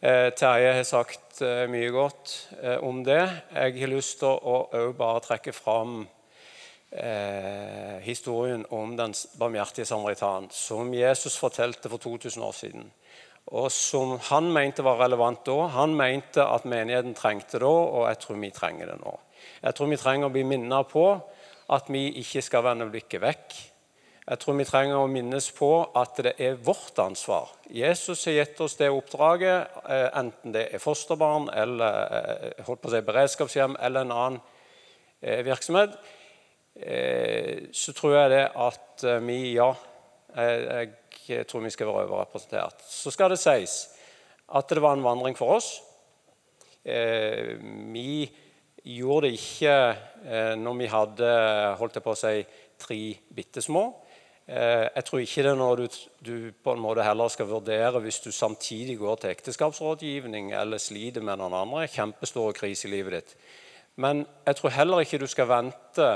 [0.01, 3.21] Eh, Terje har sagt eh, mye godt eh, om det.
[3.53, 6.01] Jeg har lyst til å, å bare trekke fram
[8.03, 12.89] historien om den barmhjertige samaritan, som Jesus fortalte for 2000 år siden.
[13.55, 15.69] Og som han mente var relevant da.
[15.77, 19.13] Han mente at menigheten trengte det da, og jeg tror vi trenger det nå.
[19.61, 21.05] Jeg tror vi trenger å bli minnet på
[21.71, 23.55] at vi ikke skal vende blikket vekk.
[24.31, 25.67] Jeg tror vi trenger å minnes på
[25.99, 27.49] at det er vårt ansvar.
[27.67, 32.87] Jesus har gitt oss det oppdraget, eh, enten det er fosterbarn, eller eh, holdt på
[32.87, 34.37] å si, beredskapshjem eller en annen
[35.19, 35.97] eh, virksomhet.
[37.75, 39.73] Så tror jeg det at vi, ja
[40.31, 42.85] Jeg tror vi skal være overrepresentert.
[42.87, 43.73] Så skal det sies
[44.47, 45.73] at det var en vandring for oss.
[46.85, 48.31] Vi
[48.95, 51.33] gjorde det ikke når vi hadde
[51.83, 52.45] holdt jeg på å si,
[52.79, 53.01] tre
[53.35, 53.83] bitte små.
[54.51, 55.85] Eh, jeg tror ikke det er noe du,
[56.19, 61.23] du, på en måte heller skal vurdere hvis du samtidig går til ekteskapsrådgivning eller sliter
[61.23, 63.31] med noen andre Kjempestor krise i livet ditt.
[64.03, 66.09] Men jeg tror heller ikke du skal vente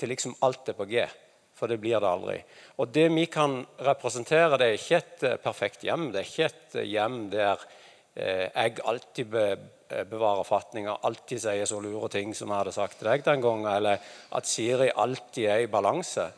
[0.00, 1.04] til liksom alt er på G.
[1.52, 2.38] For det blir det aldri.
[2.80, 6.08] Og det vi kan representere, det er ikke et eh, perfekt hjem.
[6.14, 7.68] Det er ikke et hjem der
[8.16, 13.08] jeg alltid bevarer bevare fatninga, alltid sier så lure ting som jeg hadde sagt til
[13.10, 13.98] deg den gangen, eller
[14.36, 16.28] at Siri alltid er i balanse.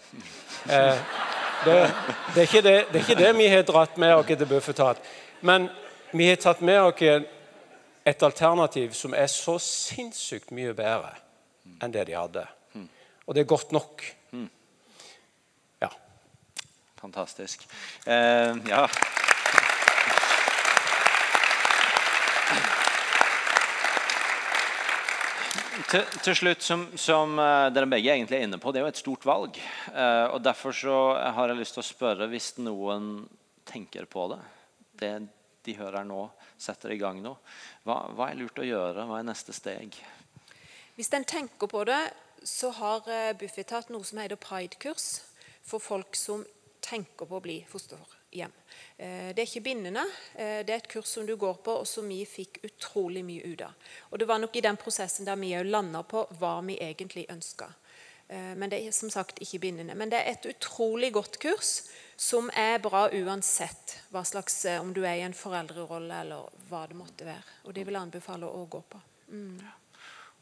[0.63, 1.03] Eh,
[1.65, 1.77] det,
[2.35, 5.03] det, er det, det, er ikke det, vi har dratt med oss til Bufetat.
[5.41, 5.69] Men
[6.13, 7.29] vi har tatt med oss
[8.05, 11.13] et alternativ som er så sinnssykt mye bedre
[11.83, 12.47] enn det de hadde.
[13.27, 14.03] Og det er godt nok.
[15.83, 15.91] Ja.
[17.01, 17.67] Fantastisk.
[18.07, 18.87] Eh, ja.
[25.89, 28.93] Til, til, slutt, som, som, eh, dere begge egentlig er inne på, det er jo
[28.93, 29.59] et stort valg.
[29.93, 30.97] Eh, og Derfor så
[31.37, 33.13] har jeg lyst til å spørre, hvis noen
[33.69, 34.41] tenker på det,
[35.03, 35.13] det
[35.67, 36.27] de hører nå,
[36.61, 37.35] setter i gang nå,
[37.87, 39.07] hva, hva er lurt å gjøre?
[39.09, 39.99] Hva er neste steg?
[40.99, 42.03] Hvis en tenker på det,
[42.45, 45.23] så har eh, Bufetat noe som heter Pride-kurs
[45.67, 46.45] for folk som
[46.83, 48.22] tenker på å bli fosterhjem.
[48.33, 50.05] Eh, det er ikke bindende.
[50.35, 53.53] Eh, det er et kurs som du går på, og som vi fikk utrolig mye
[53.53, 53.75] ut av.
[54.11, 57.27] Og Det var nok i den prosessen der vi òg landa på hva vi egentlig
[57.31, 57.73] ønska.
[58.29, 59.95] Eh, men det er som sagt ikke bindende.
[59.95, 61.83] Men det er et utrolig godt kurs
[62.17, 66.97] som er bra uansett hva slags, om du er i en foreldrerolle eller hva det
[66.97, 67.61] måtte være.
[67.67, 69.01] Og det vil jeg anbefale å gå på.
[69.33, 69.59] Mm.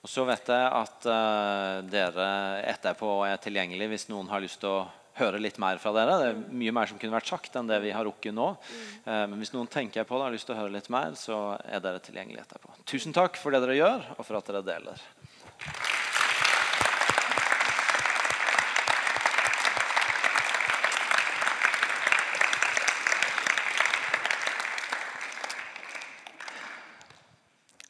[0.00, 2.28] Og så vet jeg at uh, dere
[2.70, 4.88] etterpå er tilgjengelig hvis noen har lyst til å
[5.20, 6.18] høre litt mer fra dere.
[6.20, 8.50] Det er mye mer som kunne vært sagt enn det vi har rukket nå.
[9.06, 11.14] Uh, men hvis noen tenker på det og har lyst til å høre litt mer,
[11.20, 12.74] så er dere tilgjengelige etterpå.
[12.90, 15.08] Tusen takk for det dere gjør, og for at dere deler.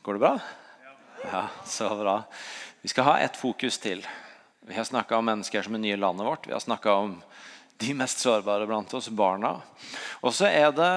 [0.03, 0.39] Går det bra?
[1.31, 2.22] Ja, så bra.
[2.81, 4.07] Vi skal ha ett fokus til.
[4.67, 6.49] Vi har snakka om mennesker som er nye i landet vårt.
[6.49, 7.17] Vi har snakka om
[7.81, 9.55] de mest sårbare blant oss, barna.
[10.21, 10.91] Og så er det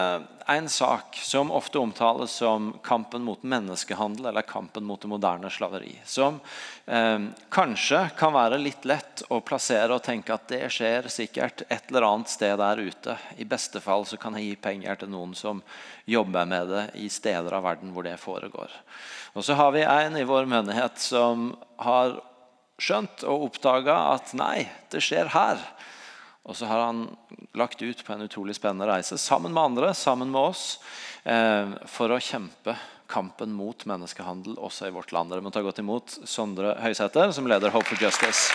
[0.51, 5.93] en sak som ofte omtales som kampen mot menneskehandel eller kampen mot det moderne slaveri.
[6.03, 6.41] Som
[6.85, 11.87] eh, kanskje kan være litt lett å plassere og tenke at det skjer sikkert et
[11.87, 13.15] eller annet sted der ute.
[13.39, 15.63] I beste fall så kan jeg gi penger til noen som
[16.03, 18.75] jobber med det i steder av verden hvor det foregår.
[19.39, 22.19] Og så har vi en i vår menighet som har
[22.81, 25.61] skjønt og oppdaga at nei, det skjer her.
[26.43, 27.05] Og så har han
[27.55, 30.79] lagt ut på en utrolig spennende reise sammen med andre, sammen med oss,
[31.23, 32.75] eh, for å kjempe
[33.07, 35.31] kampen mot menneskehandel også i vårt land.
[35.31, 38.51] Dere må ta godt imot Sondre Høysæter, som leder Hope for Justice.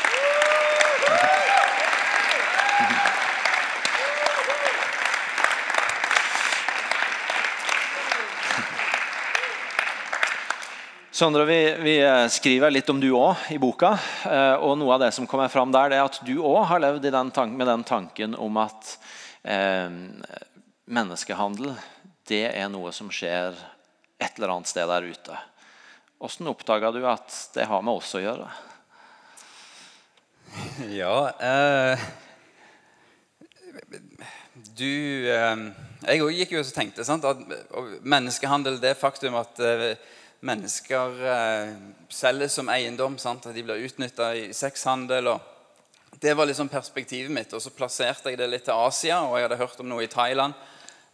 [11.18, 13.88] Sondre, vi, vi, skriver litt om du òg i boka.
[14.22, 16.78] Eh, og Noe av det som kommer fram der, det er at du òg har
[16.78, 18.92] levd den med den tanken om at
[19.42, 19.90] eh,
[20.86, 21.72] menneskehandel
[22.30, 25.40] det er noe som skjer et eller annet sted der ute.
[26.22, 28.46] Hvordan oppdaga du at det har med oss å gjøre?
[31.00, 32.04] Ja eh,
[34.54, 34.86] Du
[35.34, 35.66] eh,
[36.06, 37.42] Jeg òg gikk jo og tenkte sant, at
[38.06, 39.98] menneskehandel, det faktum at eh,
[40.40, 41.72] mennesker eh,
[42.08, 43.18] selges som eiendom.
[43.18, 43.46] Sant?
[43.46, 45.34] At de blir utnytta i sexhandel.
[46.20, 47.52] det var liksom perspektivet mitt.
[47.52, 50.10] Og så plasserte jeg det litt til Asia, og jeg hadde hørt om noe i
[50.10, 50.54] Thailand.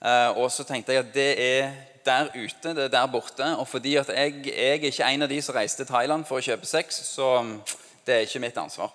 [0.00, 1.70] Eh, og så tenkte jeg at det er
[2.04, 3.46] der ute, det er der borte.
[3.56, 6.40] Og fordi at jeg, jeg er ikke en av de som reiste til Thailand for
[6.40, 7.56] å kjøpe sex, så mm,
[8.04, 8.92] det er ikke mitt ansvar.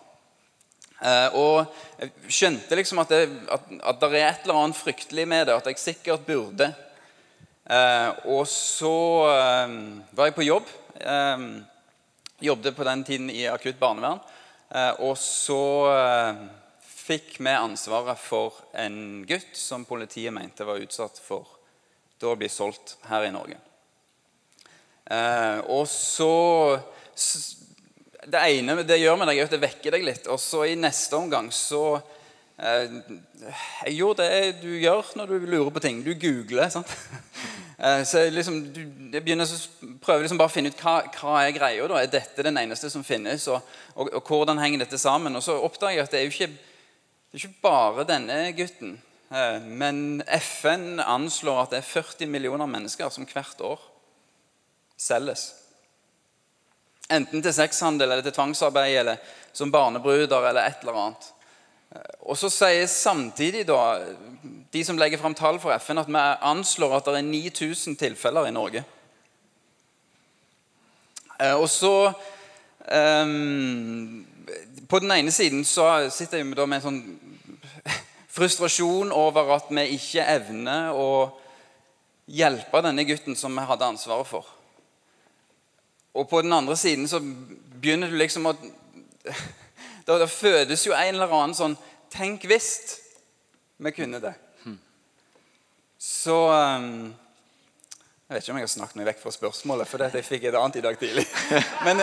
[1.00, 1.66] Eh, og
[1.98, 5.56] jeg skjønte liksom at det, at, at det er et eller annet fryktelig med det,
[5.56, 6.70] at jeg sikkert burde
[7.70, 8.96] og så
[9.30, 9.74] eh,
[10.18, 10.72] var jeg på jobb.
[10.98, 11.44] Eh,
[12.40, 14.20] jobbet på den tiden i akutt barnevern.
[14.70, 15.62] Eh, og så
[15.92, 16.42] eh,
[16.86, 21.48] fikk vi ansvaret for en gutt som politiet mente var utsatt for
[22.20, 23.58] da å bli solgt her i Norge.
[25.10, 26.80] Eh, og så
[28.30, 30.28] Det ene det gjør med deg, er at det vekker deg litt.
[30.30, 31.98] Og så i neste omgang så
[32.60, 36.02] Jeg gjorde det du gjør når du lurer på ting.
[36.04, 36.70] Du googler.
[36.70, 36.92] sant?
[37.80, 38.56] Eh, så jeg, liksom,
[39.14, 41.86] jeg begynner å prøve liksom bare å finne ut hva, hva er greia.
[41.88, 43.46] da, Er dette den eneste som finnes?
[43.48, 43.64] Og,
[43.96, 45.38] og, og, hvordan henger dette sammen?
[45.40, 46.50] Og så oppdager jeg at det er jo ikke,
[47.32, 48.98] er ikke bare denne gutten.
[49.32, 53.88] Eh, men FN anslår at det er 40 millioner mennesker som hvert år
[55.00, 55.48] selges.
[57.10, 59.24] Enten til sexhandel eller til tvangsarbeid eller
[59.56, 61.32] som barnebruder eller et eller annet.
[62.30, 63.80] Og så sier samtidig da,
[64.74, 66.22] de som legger fram tall for FN, at vi
[66.52, 68.84] anslår at det er 9000 tilfeller i Norge.
[71.40, 72.12] Eh, og så
[73.24, 74.26] um,
[74.90, 77.02] På den ene siden så sitter da med en sånn
[78.36, 81.10] frustrasjon over at vi ikke evner å
[82.30, 84.46] hjelpe denne gutten som vi hadde ansvaret for.
[86.14, 88.56] Og på den andre siden så begynner du liksom å
[90.10, 91.78] da, da fødes jo en eller annen sånn
[92.10, 92.98] Tenk hvis
[93.78, 94.32] vi kunne det.
[96.00, 97.14] Så um,
[98.30, 100.56] Jeg vet ikke om jeg har snakket meg vekk fra spørsmålet, for jeg fikk et
[100.56, 101.26] annet i dag tidlig.
[101.86, 102.02] Men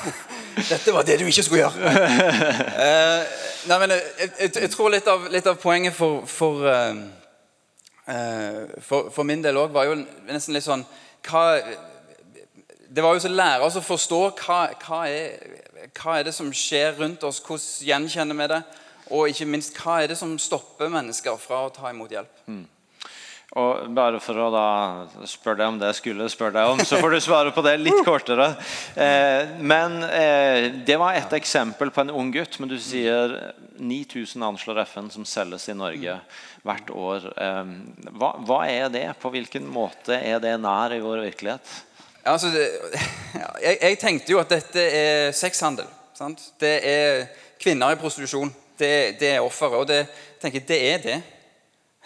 [0.72, 1.90] dette var det du ikke skulle gjøre.
[1.90, 3.22] Uh,
[3.68, 4.02] nei, men jeg,
[4.40, 6.94] jeg, jeg, tror litt av, litt av poenget for, for, uh,
[8.80, 9.98] for, for min del òg var jo
[10.30, 10.86] nesten litt sånn
[11.26, 11.44] hva,
[12.96, 15.66] Det var jo så lære oss å forstå hva, hva er
[15.96, 17.42] hva er det som skjer rundt oss?
[17.44, 18.62] Hvordan gjenkjenner vi det?
[19.14, 22.40] Og ikke minst, hva er det som stopper mennesker fra å ta imot hjelp?
[22.50, 22.64] Mm.
[23.56, 24.66] Og bare for å da
[25.30, 27.76] spørre deg om det jeg skulle spørre deg om, så får du svare på det
[27.78, 28.50] litt kortere.
[28.98, 32.58] Eh, men eh, Det var et eksempel på en ung gutt.
[32.60, 33.36] Men du sier
[33.78, 36.18] 9000 anslår FN som selges i Norge
[36.66, 37.30] hvert år.
[37.38, 37.72] Eh,
[38.10, 39.06] hva, hva, er det?
[39.22, 41.76] På hvilken måte er det nær i vår virkelighet?
[42.26, 42.50] Altså,
[43.62, 45.86] jeg, jeg, tenkte jo at dette er sexhandel.
[46.16, 46.42] Sant?
[46.60, 47.26] Det er
[47.62, 48.50] kvinner i prostitusjon.
[48.78, 49.78] Det, det er offeret.
[49.78, 50.02] Og det,
[50.42, 51.16] tenker det er det.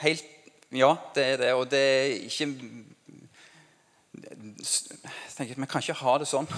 [0.04, 0.24] Helt,
[0.72, 1.52] ja, det er det.
[1.54, 2.48] Og det er ikke
[4.40, 6.50] jeg tenker, Vi kan ikke ha det sånn.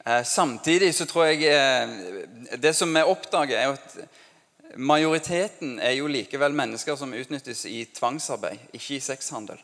[0.00, 6.08] Eh, samtidig så tror jeg eh, Det som vi oppdager, er at majoriteten er jo
[6.08, 9.60] likevel mennesker som utnyttes i tvangsarbeid, ikke i sexhandel.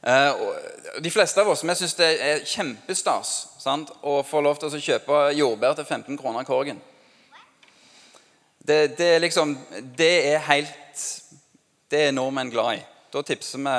[0.00, 3.90] Eh, og de fleste av oss vi syns det er kjempestas sant?
[4.00, 6.80] å få lov til å kjøpe jordbær til 15 kroner korgen.
[8.60, 9.54] Det, det, liksom
[9.96, 11.04] Det er helt
[11.88, 12.82] Det er nordmenn glad i.
[13.10, 13.76] Da tipser vi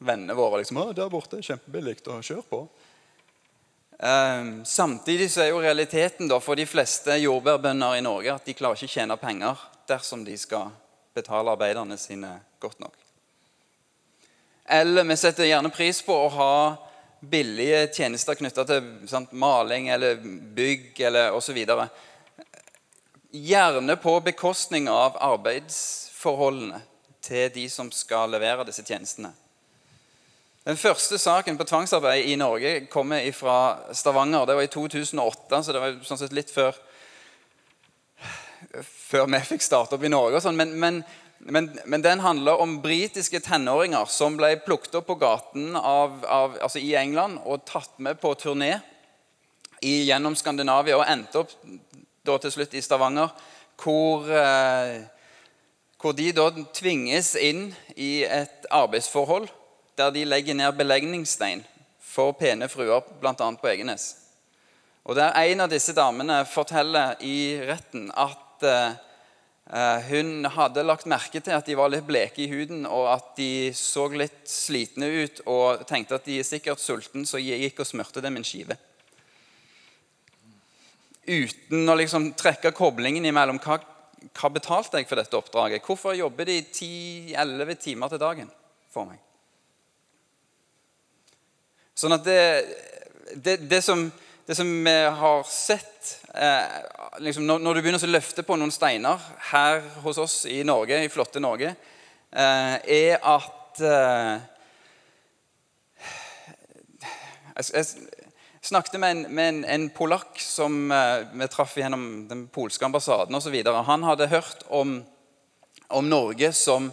[0.00, 2.00] vennene våre liksom, å, 'Der borte kjempebillig.
[2.04, 2.68] Kjør på.'
[4.00, 8.54] Um, samtidig så er jo realiteten da for de fleste jordbærbønder i Norge at de
[8.56, 10.70] klarer ikke å tjene penger dersom de skal
[11.12, 12.30] betale arbeiderne sine
[12.60, 12.96] godt nok.
[14.70, 16.54] Eller vi setter gjerne pris på å ha
[17.20, 20.20] billige tjenester knytta til sant, maling eller
[20.54, 21.58] bygg eller osv.
[23.30, 26.80] Gjerne på bekostning av arbeidsforholdene
[27.20, 29.32] til de som skal levere disse tjenestene.
[30.64, 34.46] Den første saken på tvangsarbeid i Norge kommer fra Stavanger.
[34.46, 36.76] Det var i 2008, så det var sånn sett litt før,
[38.84, 40.42] før vi fikk starte opp i Norge.
[40.44, 40.58] Sånn.
[40.60, 41.00] Men, men,
[41.40, 46.58] men, men, den handler om britiske tenåringer som ble plukket opp på gaten av, av,
[46.60, 48.74] altså i England og tatt med på turné
[49.80, 51.54] i, gjennom Skandinavia og endte opp
[52.28, 53.32] da til slutt i Stavanger,
[53.80, 55.00] hvor, eh,
[55.96, 59.48] hvor de da tvinges inn i et arbeidsforhold
[59.96, 61.64] der de legger ned belegningsstein
[62.04, 63.34] for pene fruer, bl.a.
[63.34, 64.14] på Egenes.
[65.04, 68.92] Og Der en av disse damene forteller i retten at uh,
[69.70, 73.70] hun hadde lagt merke til at de var litt bleke i huden, og at de
[73.76, 77.90] så litt slitne ut, og tenkte at de er sikkert sultne, så jeg gikk og
[77.90, 78.74] smurte dem en skive.
[81.30, 83.78] Uten å liksom trekke koblingen imellom hva,
[84.34, 85.84] hva betalte jeg for dette oppdraget.
[85.86, 88.50] Hvorfor jobber de 10-11 timer til dagen
[88.90, 89.20] for meg?
[91.94, 92.42] Sånn at det,
[93.36, 94.08] det, det, som,
[94.50, 96.62] det som, vi har sett eh,
[97.22, 99.22] liksom når, når, du begynner å løfte på noen steiner
[99.52, 101.68] her hos oss i Norge, i flotte Norge,
[102.34, 104.32] eh, er at eh,
[107.54, 107.86] jeg, jeg,
[108.72, 113.38] snakket med en, med en, en polakk som eh, vi traff gjennom den polske ambassaden
[113.38, 113.54] osv.
[113.86, 114.96] Han hadde hørt om,
[115.94, 116.90] om Norge som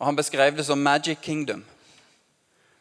[0.00, 1.62] og Han beskrev det som 'Magic Kingdom'.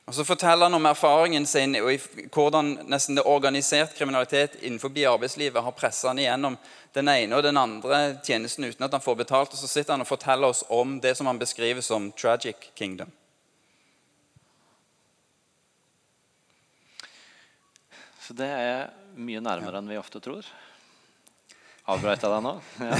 [0.10, 5.62] Og Så forteller han om erfaringen sin og hvordan nesten det organisert kriminalitet innenfor arbeidslivet
[5.62, 6.56] har pressa han igjennom
[6.98, 9.54] den ene og den andre tjenesten uten at han får betalt.
[9.54, 13.12] Og Så sitter han og forteller oss om det som han beskriver som 'tragic kingdom'.
[18.20, 20.46] Så det er mye nærmere enn vi ofte tror.
[21.86, 22.56] Avbrøt jeg deg nå?
[22.80, 22.98] Ja.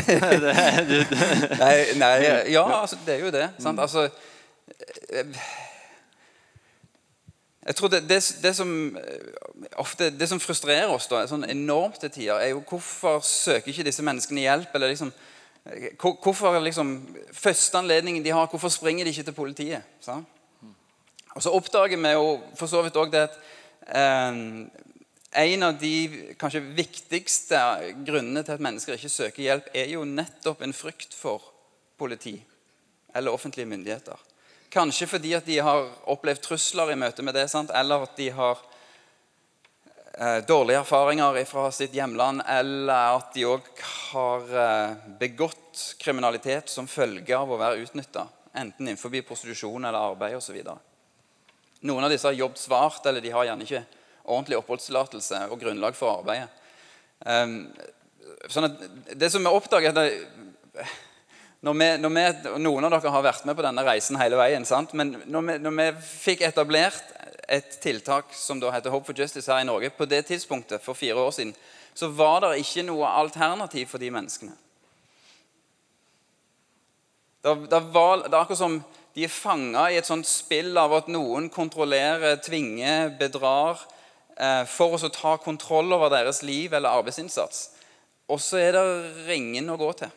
[1.58, 2.16] nei, nei,
[2.58, 3.50] ja, altså, det er jo det.
[3.58, 3.80] Sant?
[3.80, 3.86] Mm.
[3.86, 4.10] Altså
[7.66, 9.32] jeg tror det, det, det, som eh,
[9.82, 13.88] ofte, det som frustrerer oss da, sånn enormt til tider, er jo hvorfor søker ikke
[13.90, 14.76] disse menneskene hjelp?
[14.76, 15.12] eller liksom,
[15.68, 16.94] eh, hvorfor liksom,
[17.36, 19.98] Første anledningen de har, hvorfor springer de ikke til politiet?
[20.00, 20.22] Så?
[21.36, 23.36] Og Så oppdager vi jo for så vidt òg det at
[23.92, 24.40] eh,
[25.44, 25.94] en av de
[26.40, 27.60] kanskje viktigste
[28.08, 31.44] grunnene til at mennesker ikke søker hjelp, er jo nettopp en frykt for
[32.00, 32.40] politi
[33.16, 34.29] eller offentlige myndigheter.
[34.70, 37.72] Kanskje fordi at de har opplevd trusler i møte med det, sant?
[37.74, 38.60] eller at de har
[40.14, 43.66] eh, dårlige erfaringer fra sitt hjemland, eller at de òg
[44.12, 50.38] har eh, begått kriminalitet som følge av å være utnytta, enten innenfor prostitusjon eller arbeid
[50.38, 50.62] osv.
[51.80, 53.86] Noen av disse har jobbet svart, eller de har gjerne ikke
[54.30, 56.50] ordentlig oppholdstillatelse og grunnlag for arbeidet.
[57.26, 57.72] Um,
[58.52, 58.70] sånn
[59.18, 60.14] det som vi oppdager, er
[60.78, 61.09] at
[61.60, 62.26] når vi, når vi,
[62.64, 64.66] Noen av dere har vært med på denne reisen hele veien.
[64.66, 64.94] sant?
[64.96, 67.16] Men når vi, når vi fikk etablert
[67.50, 70.96] et tiltak som da heter Hope for Justice her i Norge, på det tidspunktet, for
[70.96, 71.54] fire år siden,
[71.94, 74.56] så var det ikke noe alternativ for de menneskene.
[77.44, 78.80] Det, det, var, det er akkurat som
[79.16, 83.82] de er fanga i et sånt spill av at noen kontrollerer, tvinger, bedrar
[84.38, 87.66] eh, for å ta kontroll over deres liv eller arbeidsinnsats.
[88.30, 88.86] Og så er det
[89.28, 90.14] ringen å gå til.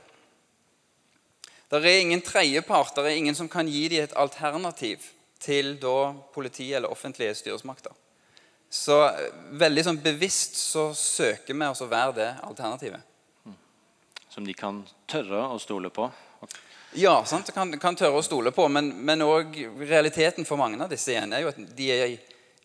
[1.73, 5.07] Det er ingen tredjepart, det er ingen som kan gi dem et alternativ
[5.41, 7.95] til da politi eller offentlige styresmakter.
[8.73, 13.09] Så eh, veldig sånn bevisst så søker vi å være det alternativet.
[14.33, 16.11] Som de kan tørre å stole på?
[16.97, 17.49] Ja, sant?
[17.57, 18.68] Kan, kan tørre å stole på.
[18.68, 22.16] Men òg realiteten for mange av disse igjen er jo at de er,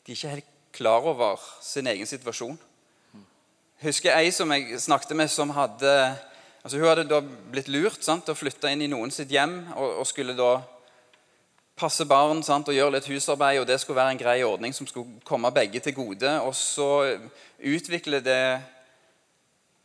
[0.03, 2.55] de er ikke helt klar over sin egen situasjon.
[3.84, 5.91] Husker ei som jeg snakket med, som hadde
[6.68, 10.01] Altså Hun hadde da blitt lurt sant, å flytte inn i noen sitt hjem og,
[10.01, 10.57] og skulle da
[11.80, 13.61] passe barn sant, og gjøre litt husarbeid.
[13.61, 16.34] og Det skulle være en grei ordning som skulle komme begge til gode.
[16.43, 16.89] Og så
[17.72, 18.41] utvikler det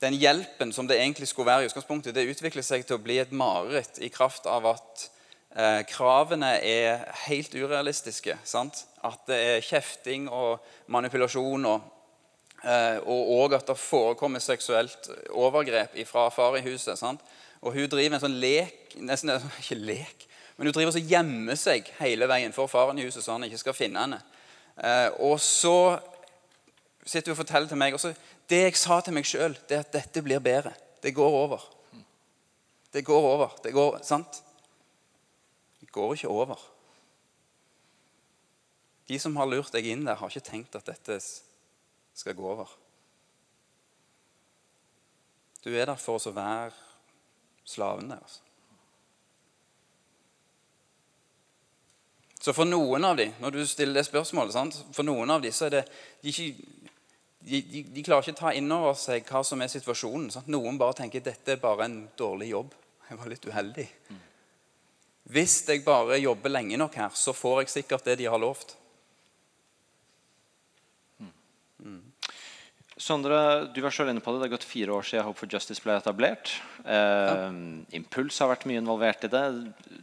[0.03, 3.21] den hjelpen som det egentlig skulle være i utgangspunktet, det utvikler seg til å bli
[3.23, 5.07] et mareritt i kraft av at
[5.55, 8.41] eh, kravene er helt urealistiske.
[8.43, 8.89] Sant?
[9.07, 10.59] At det er kjefting og
[10.91, 11.87] manipulasjon, og,
[12.63, 16.99] og også at det forekommer seksuelt overgrep fra far i huset.
[16.99, 17.21] Sant?
[17.63, 19.33] Og hun driver en sånn lek nesten
[19.63, 23.37] Ikke lek, men hun driver og gjemmer seg hele veien for faren i huset, så
[23.37, 24.21] han ikke skal finne henne.
[24.77, 25.99] Eh, og så
[27.03, 28.15] sitter hun og forteller til meg også,
[28.49, 30.75] Det jeg sa til meg sjøl, er at dette blir bedre.
[31.03, 31.63] Det går over.
[32.93, 33.55] Det går over.
[33.65, 34.43] Det går, sant?
[35.81, 36.61] Det går ikke over.
[39.09, 41.17] De som har lurt deg inn der, har ikke tenkt at dette
[42.15, 42.71] skal gå over.
[45.65, 46.73] Du er der for oss å være
[47.69, 48.41] slaven deres.
[52.43, 54.79] Så for noen av dem, når du stiller det spørsmålet, sant?
[54.91, 55.83] for noen av dem så er det
[56.25, 56.91] de, ikke,
[57.47, 60.27] de, de, de klarer ikke å ta inn over seg hva som er situasjonen.
[60.35, 60.51] Sant?
[60.51, 62.75] Noen bare tenker dette er bare en dårlig jobb.
[63.07, 63.87] Jeg var litt uheldig.
[65.31, 68.75] Hvis jeg bare jobber lenge nok her, så får jeg sikkert det de har lovt.
[73.03, 74.39] Sondre, du var selv inne på det.
[74.39, 76.53] Det har gått fire år siden Hope for Justice ble etablert.
[76.87, 77.49] Eh,
[77.99, 79.43] Impuls har vært mye involvert i det.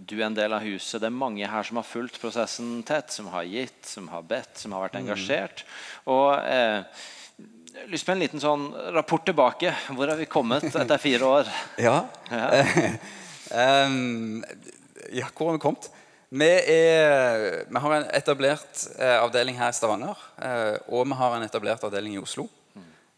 [0.09, 0.99] Du er en del av huset.
[0.99, 4.51] Det er mange her som har fulgt prosessen tett, som har gitt, som har bedt,
[4.59, 5.63] som har vært engasjert.
[6.11, 6.83] Og eh,
[7.87, 9.71] lyst på en liten sånn rapport tilbake.
[9.95, 11.55] Hvor har vi kommet etter fire år?
[11.79, 12.01] Ja.
[13.55, 14.43] um,
[15.21, 15.91] ja, hvor har vi kommet?
[16.29, 16.45] Vi,
[16.75, 21.47] er, vi har en etablert eh, avdeling her i Stavanger, eh, og vi har en
[21.47, 22.51] etablert avdeling i Oslo.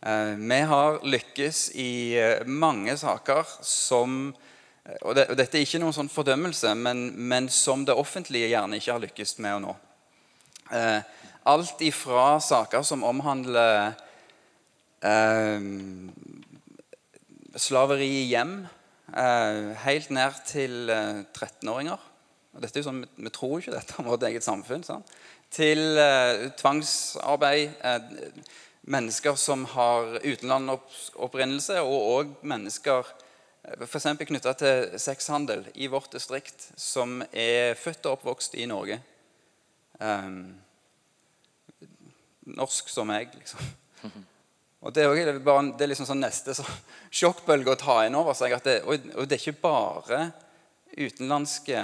[0.01, 5.65] Eh, vi har lykkes i eh, mange saker som eh, og, det, og Dette er
[5.67, 9.59] ikke noen sånn fordømmelse, men, men, som det offentlige gjerne ikke har lykkes med å
[9.67, 9.75] nå.
[10.73, 11.03] Eh,
[11.51, 13.91] alt ifra saker som omhandler
[15.05, 15.67] eh,
[17.61, 18.55] slaveri i hjem,
[19.13, 22.09] eh, helt ned til 13-åringer.
[22.55, 24.81] Og dette er jo sånn, Vi tror ikke dette om vårt eget samfunn.
[24.87, 25.05] Sånn.
[25.53, 26.01] Til
[26.57, 27.85] tvangsarbeid
[28.81, 34.09] mennesker som har utenlandsopprinnelse, og òg mennesker eh, f.eks.
[34.25, 39.01] knytta til sexhandel i vårt distrikt, som er født og oppvokst i Norge.
[40.01, 40.57] Um,
[42.57, 43.61] norsk som meg, liksom.
[44.81, 46.63] Og Det er, bare, det er liksom sånn neste så,
[47.13, 48.55] sjokkbølge å ta inn over seg.
[48.65, 50.21] Det, og, og, det er ikke bare
[50.97, 51.83] utenlandske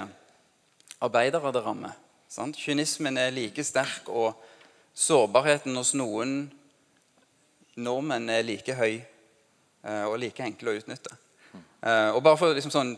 [1.05, 1.93] arbeidere det rammer.
[2.25, 2.57] Sant?
[2.57, 4.33] Kynismen er like sterk, og
[4.97, 6.47] sårbarheten hos noen
[7.77, 11.13] nordmenn er like høy eh, og like enkle å utnytte.
[11.53, 12.95] Eh, og bare for liksom sånn,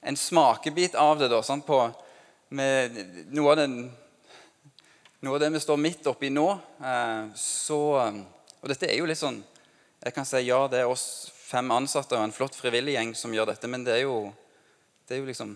[0.00, 1.78] en smakebit av det da, sånn på,
[2.50, 3.78] noe av, den,
[5.22, 6.48] noe av det vi står midt oppi nå,
[6.82, 7.80] eh, så
[8.58, 9.36] Og dette er jo litt sånn
[10.00, 13.34] Jeg kan si ja, det er oss fem ansatte og en flott frivillig gjeng som
[13.34, 14.32] gjør dette, men det er jo,
[15.06, 15.54] det er jo liksom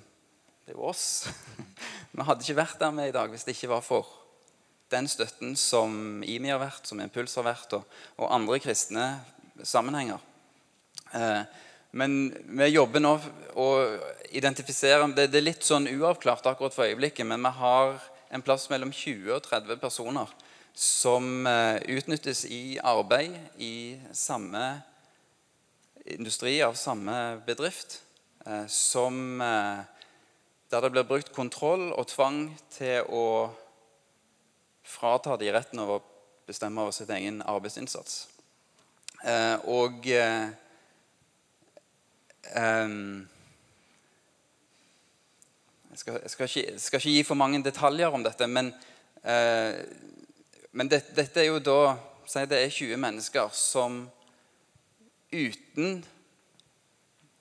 [0.63, 1.27] Det er jo oss.
[2.13, 4.22] Vi hadde ikke vært der med i dag hvis det ikke var for
[4.93, 9.07] den støtten som IMI har vært, som Impuls har vært, og, og andre kristne
[9.65, 10.21] sammenhenger.
[11.13, 11.43] Eh,
[11.93, 13.17] men vi jobber nå
[13.61, 13.67] å
[14.33, 17.99] identifisere det, er litt sånn uavklart akkurat for øyeblikket, men vi har
[18.33, 20.31] en plass mellom 20 og 30 personer
[20.73, 24.65] som eh, utnyttes i arbeid i samme
[26.17, 28.01] industri, av samme bedrift,
[28.47, 29.39] eh, som,
[30.73, 33.27] der det blir brukt kontroll og tvang til å
[34.83, 36.05] fratar de retten over å
[36.47, 38.29] bestemme over sitt egen arbeidsinnsats.
[39.23, 40.51] Eh, og eh,
[45.91, 48.73] jeg, skal, jeg skal, ikke, skal, ikke, gi for mange detaljer om dette, men,
[49.23, 49.79] eh,
[50.73, 51.83] men det, dette er jo da
[52.33, 53.97] Si det er 20 mennesker som
[55.35, 55.99] uten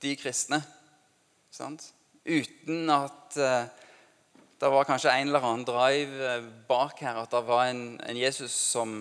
[0.01, 0.57] de kristne
[1.53, 1.85] sant?
[2.25, 3.69] Uten at eh,
[4.61, 7.23] det var kanskje en eller annen drive eh, bak her.
[7.23, 8.99] At det var en, en Jesus som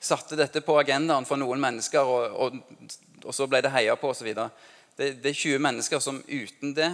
[0.00, 2.88] satte dette på agendaen for noen mennesker, og, og,
[3.22, 4.32] og så ble det heia på osv.
[4.34, 6.88] Det, det er 20 mennesker som uten det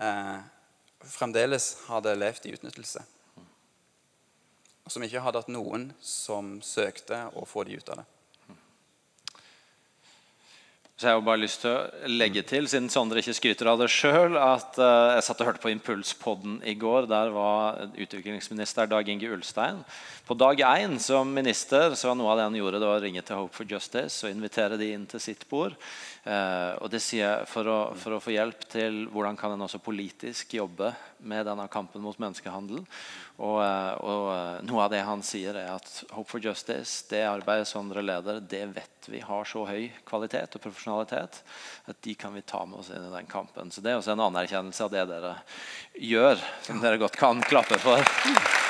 [0.00, 0.38] eh,
[1.04, 3.04] fremdeles hadde levd i utnyttelse.
[4.82, 8.08] Og som ikke hadde hatt noen som søkte å få de ut av det.
[11.00, 13.88] Så jeg har bare lyst til å legge til, siden Sondre ikke skryter av det
[13.90, 17.08] sjøl, at eh, jeg satt og hørte på Impulspodden i går.
[17.10, 19.80] Der var utviklingsminister Dag Inge Ulstein.
[20.28, 23.04] På dag én som minister så var noe av det han gjorde, det var å
[23.06, 25.74] ringe til Hope for Justice og invitere de inn til sitt bord.
[26.22, 29.64] Eh, og det sier jeg for å, for å få hjelp til hvordan kan en
[29.66, 30.92] også politisk jobbe
[31.26, 32.84] med denne kampen mot menneskehandel.
[33.42, 37.24] Og, eh, og eh, noe av det han sier, er at Hope for Justice, det
[37.26, 41.42] arbeidet som dere leder, det vet vi har så høy kvalitet og profesjonalitet
[41.90, 43.74] at de kan vi ta med oss inn i den kampen.
[43.74, 45.36] Så det er også en anerkjennelse av det dere
[45.98, 48.61] gjør, som dere godt kan klappe for.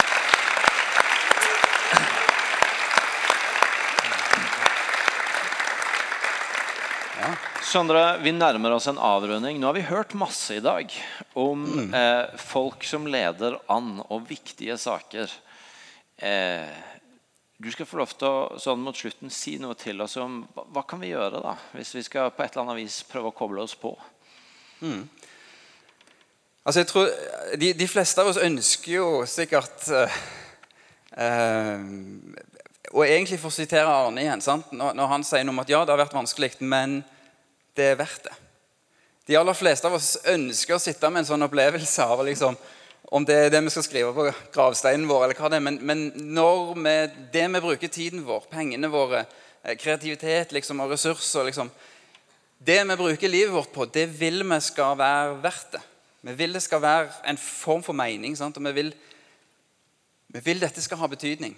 [7.73, 9.57] Sondre, vi nærmer oss en avrunding.
[9.57, 10.93] Nå har vi hørt masse i dag
[11.41, 11.95] om mm.
[11.97, 15.33] eh, folk som leder an, og viktige saker.
[16.21, 16.69] Eh,
[17.57, 20.67] du skal få lov til å sånn mot slutten si noe til oss om hva,
[20.75, 23.37] hva kan vi gjøre da, hvis vi skal på et eller annet vis prøve å
[23.39, 23.95] koble oss på.
[24.83, 25.09] Mm.
[26.67, 27.09] Altså jeg tror,
[27.57, 29.89] de, de, fleste av oss ønsker jo sikkert
[31.17, 31.89] eh,
[32.93, 35.81] Og egentlig for å sitere Arne igjen når, når, han sier noe om at ja,
[35.87, 37.01] det har vært vanskelig, men
[37.77, 38.35] det er verdt det.
[39.29, 42.57] De aller fleste av oss ønsker å sitte med en sånn opplevelse av liksom,
[43.13, 45.65] om det er det vi skal skrive på gravsteinen vår, eller hva det er.
[45.65, 46.03] Men, men
[46.35, 46.97] når vi,
[47.35, 49.25] det vi bruker tiden vår, pengene våre,
[49.63, 51.71] eh, kreativitet liksom, og ressurser liksom,
[52.63, 55.81] Det vi bruker livet vårt på, det vil vi skal være verdt det.
[56.23, 58.37] Vi vil det skal være en form for mening.
[58.39, 58.57] Sant?
[58.57, 58.93] og vi vil,
[60.29, 61.57] vi vil dette skal ha betydning.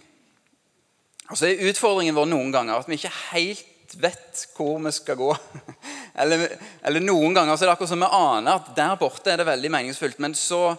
[1.29, 5.21] Og så er utfordringen vår noen ganger at vi ikke helt vet hvor vi skal
[5.21, 5.31] gå.
[6.15, 6.57] Eller,
[6.87, 9.49] eller, noen ganger så er det akkurat som vi aner at der borte er det
[9.49, 10.21] veldig meningsfullt.
[10.23, 10.77] Men så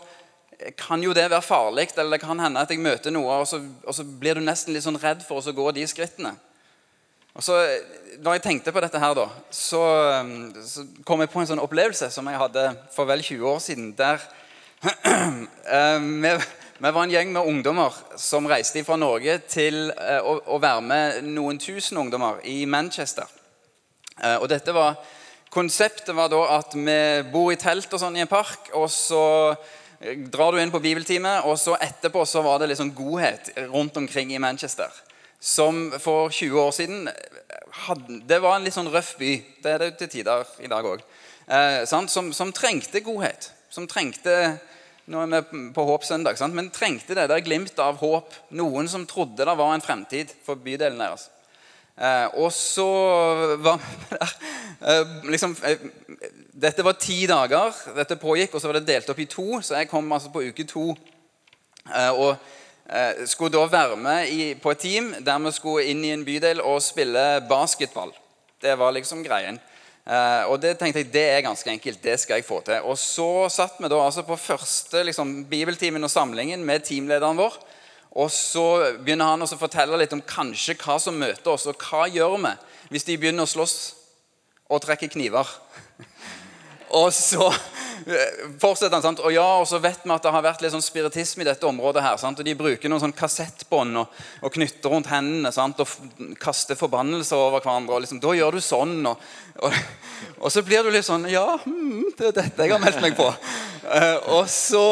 [0.80, 3.60] kan jo det være farlig, eller det kan hende at jeg møter noe, og så,
[3.84, 6.32] og så blir du nesten litt sånn redd for å gå de skrittene.
[7.36, 7.58] Og så,
[8.24, 9.82] når jeg tenkte på dette her, da, så,
[10.64, 13.90] så, kom jeg på en sånn opplevelse som jeg hadde for vel 20 år siden.
[13.98, 14.24] Der
[14.88, 20.38] eh, vi, vi, var en gjeng med ungdommer som reiste fra Norge til eh, å,
[20.48, 23.28] å være med noen tusen ungdommer i Manchester.
[24.16, 24.96] Eh, og dette var
[25.56, 27.00] Konseptet var da at vi
[27.32, 29.24] bor i telt og sånn i en park, og så
[30.02, 33.96] eh, drar du inn på bibeltime, og så etterpå så var det liksom godhet rundt
[34.02, 34.92] omkring i Manchester.
[35.40, 37.08] Som for 20 år siden
[37.86, 39.32] hadde, Det var en litt sånn røff by.
[39.64, 41.04] Det er det til tider i dag òg.
[41.48, 43.52] Eh, som, som, trengte godhet.
[43.70, 44.58] Som trengte
[45.06, 48.34] Nå er vi på Håpsøndag, men trengte det der glimt av håp.
[48.58, 51.28] Noen som trodde det var en fremtid for bydelen deres.
[51.96, 52.88] Eh, og så
[53.64, 54.34] var vi der
[55.00, 55.78] eh, liksom, eh,
[56.56, 59.62] Dette var ti dager dette pågikk, og så var det delt opp i to.
[59.62, 60.90] Så jeg kom altså på uke to.
[61.88, 62.36] Eh, og
[62.90, 66.26] eh, skulle da være med i, på et team der vi skulle inn i en
[66.28, 68.12] bydel og spille basketball.
[68.62, 69.60] Det var liksom greien.
[70.06, 72.04] Eh, og det tenkte jeg det er ganske enkelt.
[72.04, 72.84] Det skal jeg få til.
[72.84, 77.56] Og så satt vi da altså på første liksom, bibeltimen og samlingen med teamlederen vår.
[78.16, 78.64] Og så
[79.04, 82.56] begynner han å fortelle litt om kanskje hva som møter oss, og hva gjør vi
[82.94, 83.78] hvis de begynner å slåss
[84.72, 85.50] og trekke kniver.
[87.02, 89.20] og så eh, fortsetter han, sant?
[89.20, 91.68] Og ja, og så vet vi at det har vært litt sånn spiritisme i dette
[91.68, 92.06] området.
[92.06, 92.40] her, sant?
[92.40, 95.82] Og De bruker noen sånn kassettbånd og, og, knytter rundt hendene sant?
[95.84, 97.98] og kaster forbannelser over hverandre.
[97.98, 98.96] og liksom, Da gjør du sånn.
[99.12, 99.26] Og,
[99.60, 99.82] og,
[100.38, 103.20] og, så blir du litt sånn Ja, hmm, det er dette jeg har meldt meg
[103.20, 103.28] på.
[103.84, 104.86] Uh, og så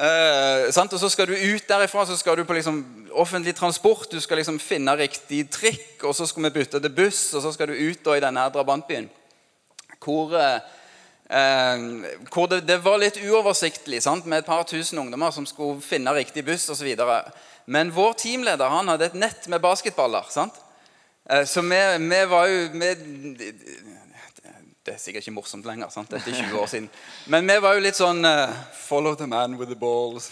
[0.00, 4.10] Eh, og Så skal du ut derifra, så skal du på liksom offentlig transport.
[4.12, 7.52] Du skal liksom finne riktig trikk, og så skal vi bytte til buss, og så
[7.52, 9.10] skal du ut da, i denne drabantbyen.
[10.00, 10.60] Hvor, eh,
[11.30, 11.76] eh,
[12.32, 14.26] hvor det, det, var litt uoversiktlig sant?
[14.26, 16.96] med et par tusen ungdommer som skulle finne riktig buss osv.
[17.66, 20.24] Men vår teamleder han hadde et nett med basketballer.
[20.30, 20.54] sant?
[21.30, 22.94] Eh, så vi, vi var jo vi,
[24.86, 25.90] det er sikkert ikke morsomt lenger.
[25.92, 26.08] sant?
[26.08, 26.86] Dette er 20 år siden.
[27.26, 30.30] Men vi var jo litt sånn uh, Follow the man with the balls.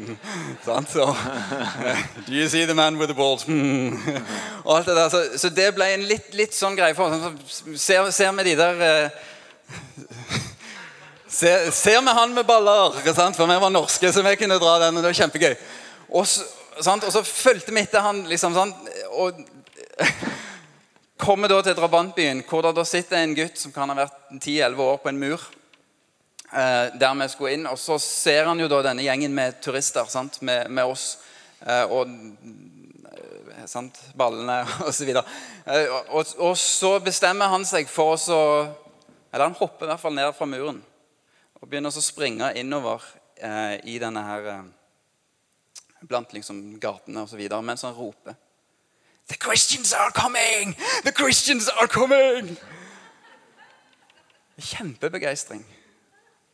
[0.66, 0.90] sant?
[0.90, 3.46] Så, uh, Do you see the man with the balls?
[4.66, 5.12] og alt det der.
[5.14, 7.62] Så, så, det ble en litt, litt sånn greie for oss.
[7.78, 9.22] Ser, ser vi de der uh,
[11.38, 12.98] ser, ser, vi han med baller?
[13.14, 13.38] Sant?
[13.38, 14.98] For vi var norske, så vi kunne dra den.
[14.98, 15.54] og Det var kjempegøy.
[16.18, 17.06] Og så, sant?
[17.06, 18.90] Og så fulgte vi etter han liksom Sant?
[19.22, 19.38] Og
[21.16, 24.80] Kommer da til drabantbyen, hvor det da sitter en gutt som kan ha vært 10-11
[24.82, 25.44] år på en mur.
[26.50, 30.10] Eh, der vi skulle inn, og Så ser han jo da denne gjengen med turister
[30.10, 31.18] sant, med, med oss.
[31.62, 35.12] Eh, og eh, sant, ballene osv.
[35.14, 35.30] Og,
[35.70, 38.40] eh, og, og så bestemmer han seg for å
[39.32, 40.82] Eller han hopper i hvert fall ned fra muren
[41.60, 43.02] og begynner å springe innover
[43.88, 44.44] i denne her
[46.04, 47.40] Blant liksom gatene osv.
[47.64, 48.36] mens han roper
[49.28, 50.76] The Christians are coming!
[51.04, 52.56] The Christians are coming!
[54.58, 55.64] Kjempebegeistring.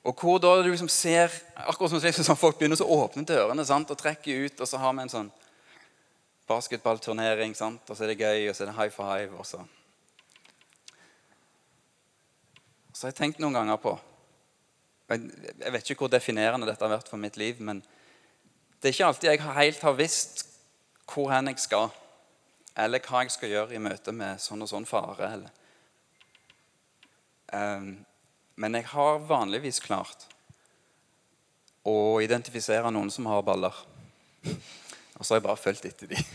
[0.05, 3.91] Og hvor da du liksom ser akkurat som liksom, folk begynner å åpne dørene sant,
[3.91, 5.33] og trekke ut, og så har vi en sånn
[6.49, 9.37] basketballturnering, sant, og så er det gøy, og så er det high five.
[9.37, 9.61] og så...
[12.95, 13.95] Så har jeg tenkt noen ganger på
[15.11, 17.81] Jeg, vet ikke hvor definerende dette har vært for mitt liv, men
[18.79, 20.45] det er ikke alltid jeg helt har visst
[21.11, 21.89] hvor hen jeg skal,
[22.79, 25.31] eller hva jeg skal gjøre i møte med sånn og sånn fare.
[27.53, 28.05] Um,
[28.61, 30.29] men jeg har vanligvis klart
[31.89, 33.75] å identifisere noen som har baller.
[34.45, 36.31] Og så har jeg bare fulgt etter dem.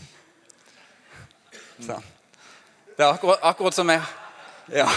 [1.76, 2.04] Sånn.
[2.96, 4.02] Det er akkurat, akkurat som jeg
[4.72, 4.88] Ja.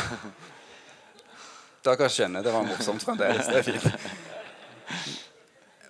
[1.84, 3.48] Dere skjønner det var morsomt fremdeles.
[3.48, 3.84] Det er fint.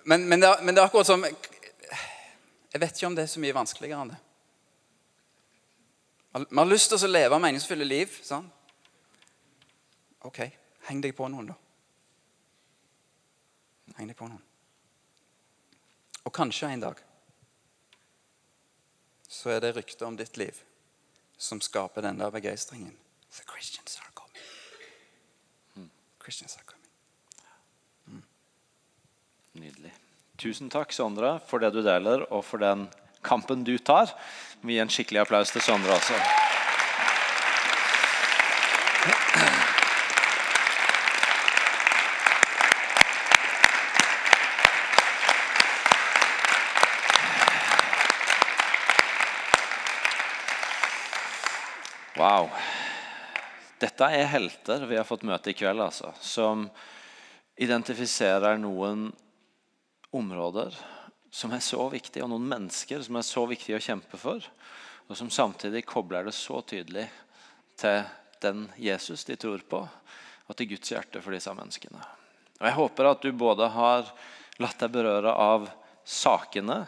[0.04, 3.32] Men, men, det er, men, det er, akkurat som Jeg vet ikke om det er
[3.32, 4.20] så mye vanskeligere enn det.
[6.32, 8.12] Vi har lyst til å leve meningsfulle liv.
[8.22, 8.46] Sånn.
[10.28, 10.44] Ok,
[10.86, 11.56] heng deg på noen, da.
[13.98, 14.42] Heng deg på noen.
[16.28, 17.00] Og kanskje en dag
[19.30, 20.58] så er det ryktet om ditt liv
[21.40, 22.92] som skaper den der begeistringen.
[23.32, 25.90] The Christians are coming.
[26.20, 26.90] Christians are coming.
[28.06, 28.24] Mm.
[29.62, 29.92] Nydelig.
[30.38, 32.86] Tusen takk, Sondre, for det du deler, og for den
[33.24, 34.12] kampen du tar.
[34.62, 36.16] Vi gir en skikkelig applaus til Sondre også.
[52.20, 52.50] Wow.
[53.80, 56.68] Dette er helter vi har fått møte i kveld, altså, som
[57.56, 59.08] identifiserer noen
[60.12, 60.76] områder
[61.30, 64.44] som er så viktig, og noen mennesker som er så viktige å kjempe for,
[65.06, 67.06] og som samtidig kobler det så tydelig
[67.80, 68.02] til
[68.42, 69.82] den Jesus de tror på,
[70.46, 72.02] og til Guds hjerte for disse menneskene.
[72.60, 74.10] Og Jeg håper at du både har
[74.60, 75.68] latt deg berøre av
[76.04, 76.82] sakene,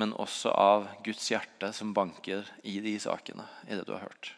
[0.00, 4.32] men også av Guds hjerte som banker i de sakene, i det du har hørt.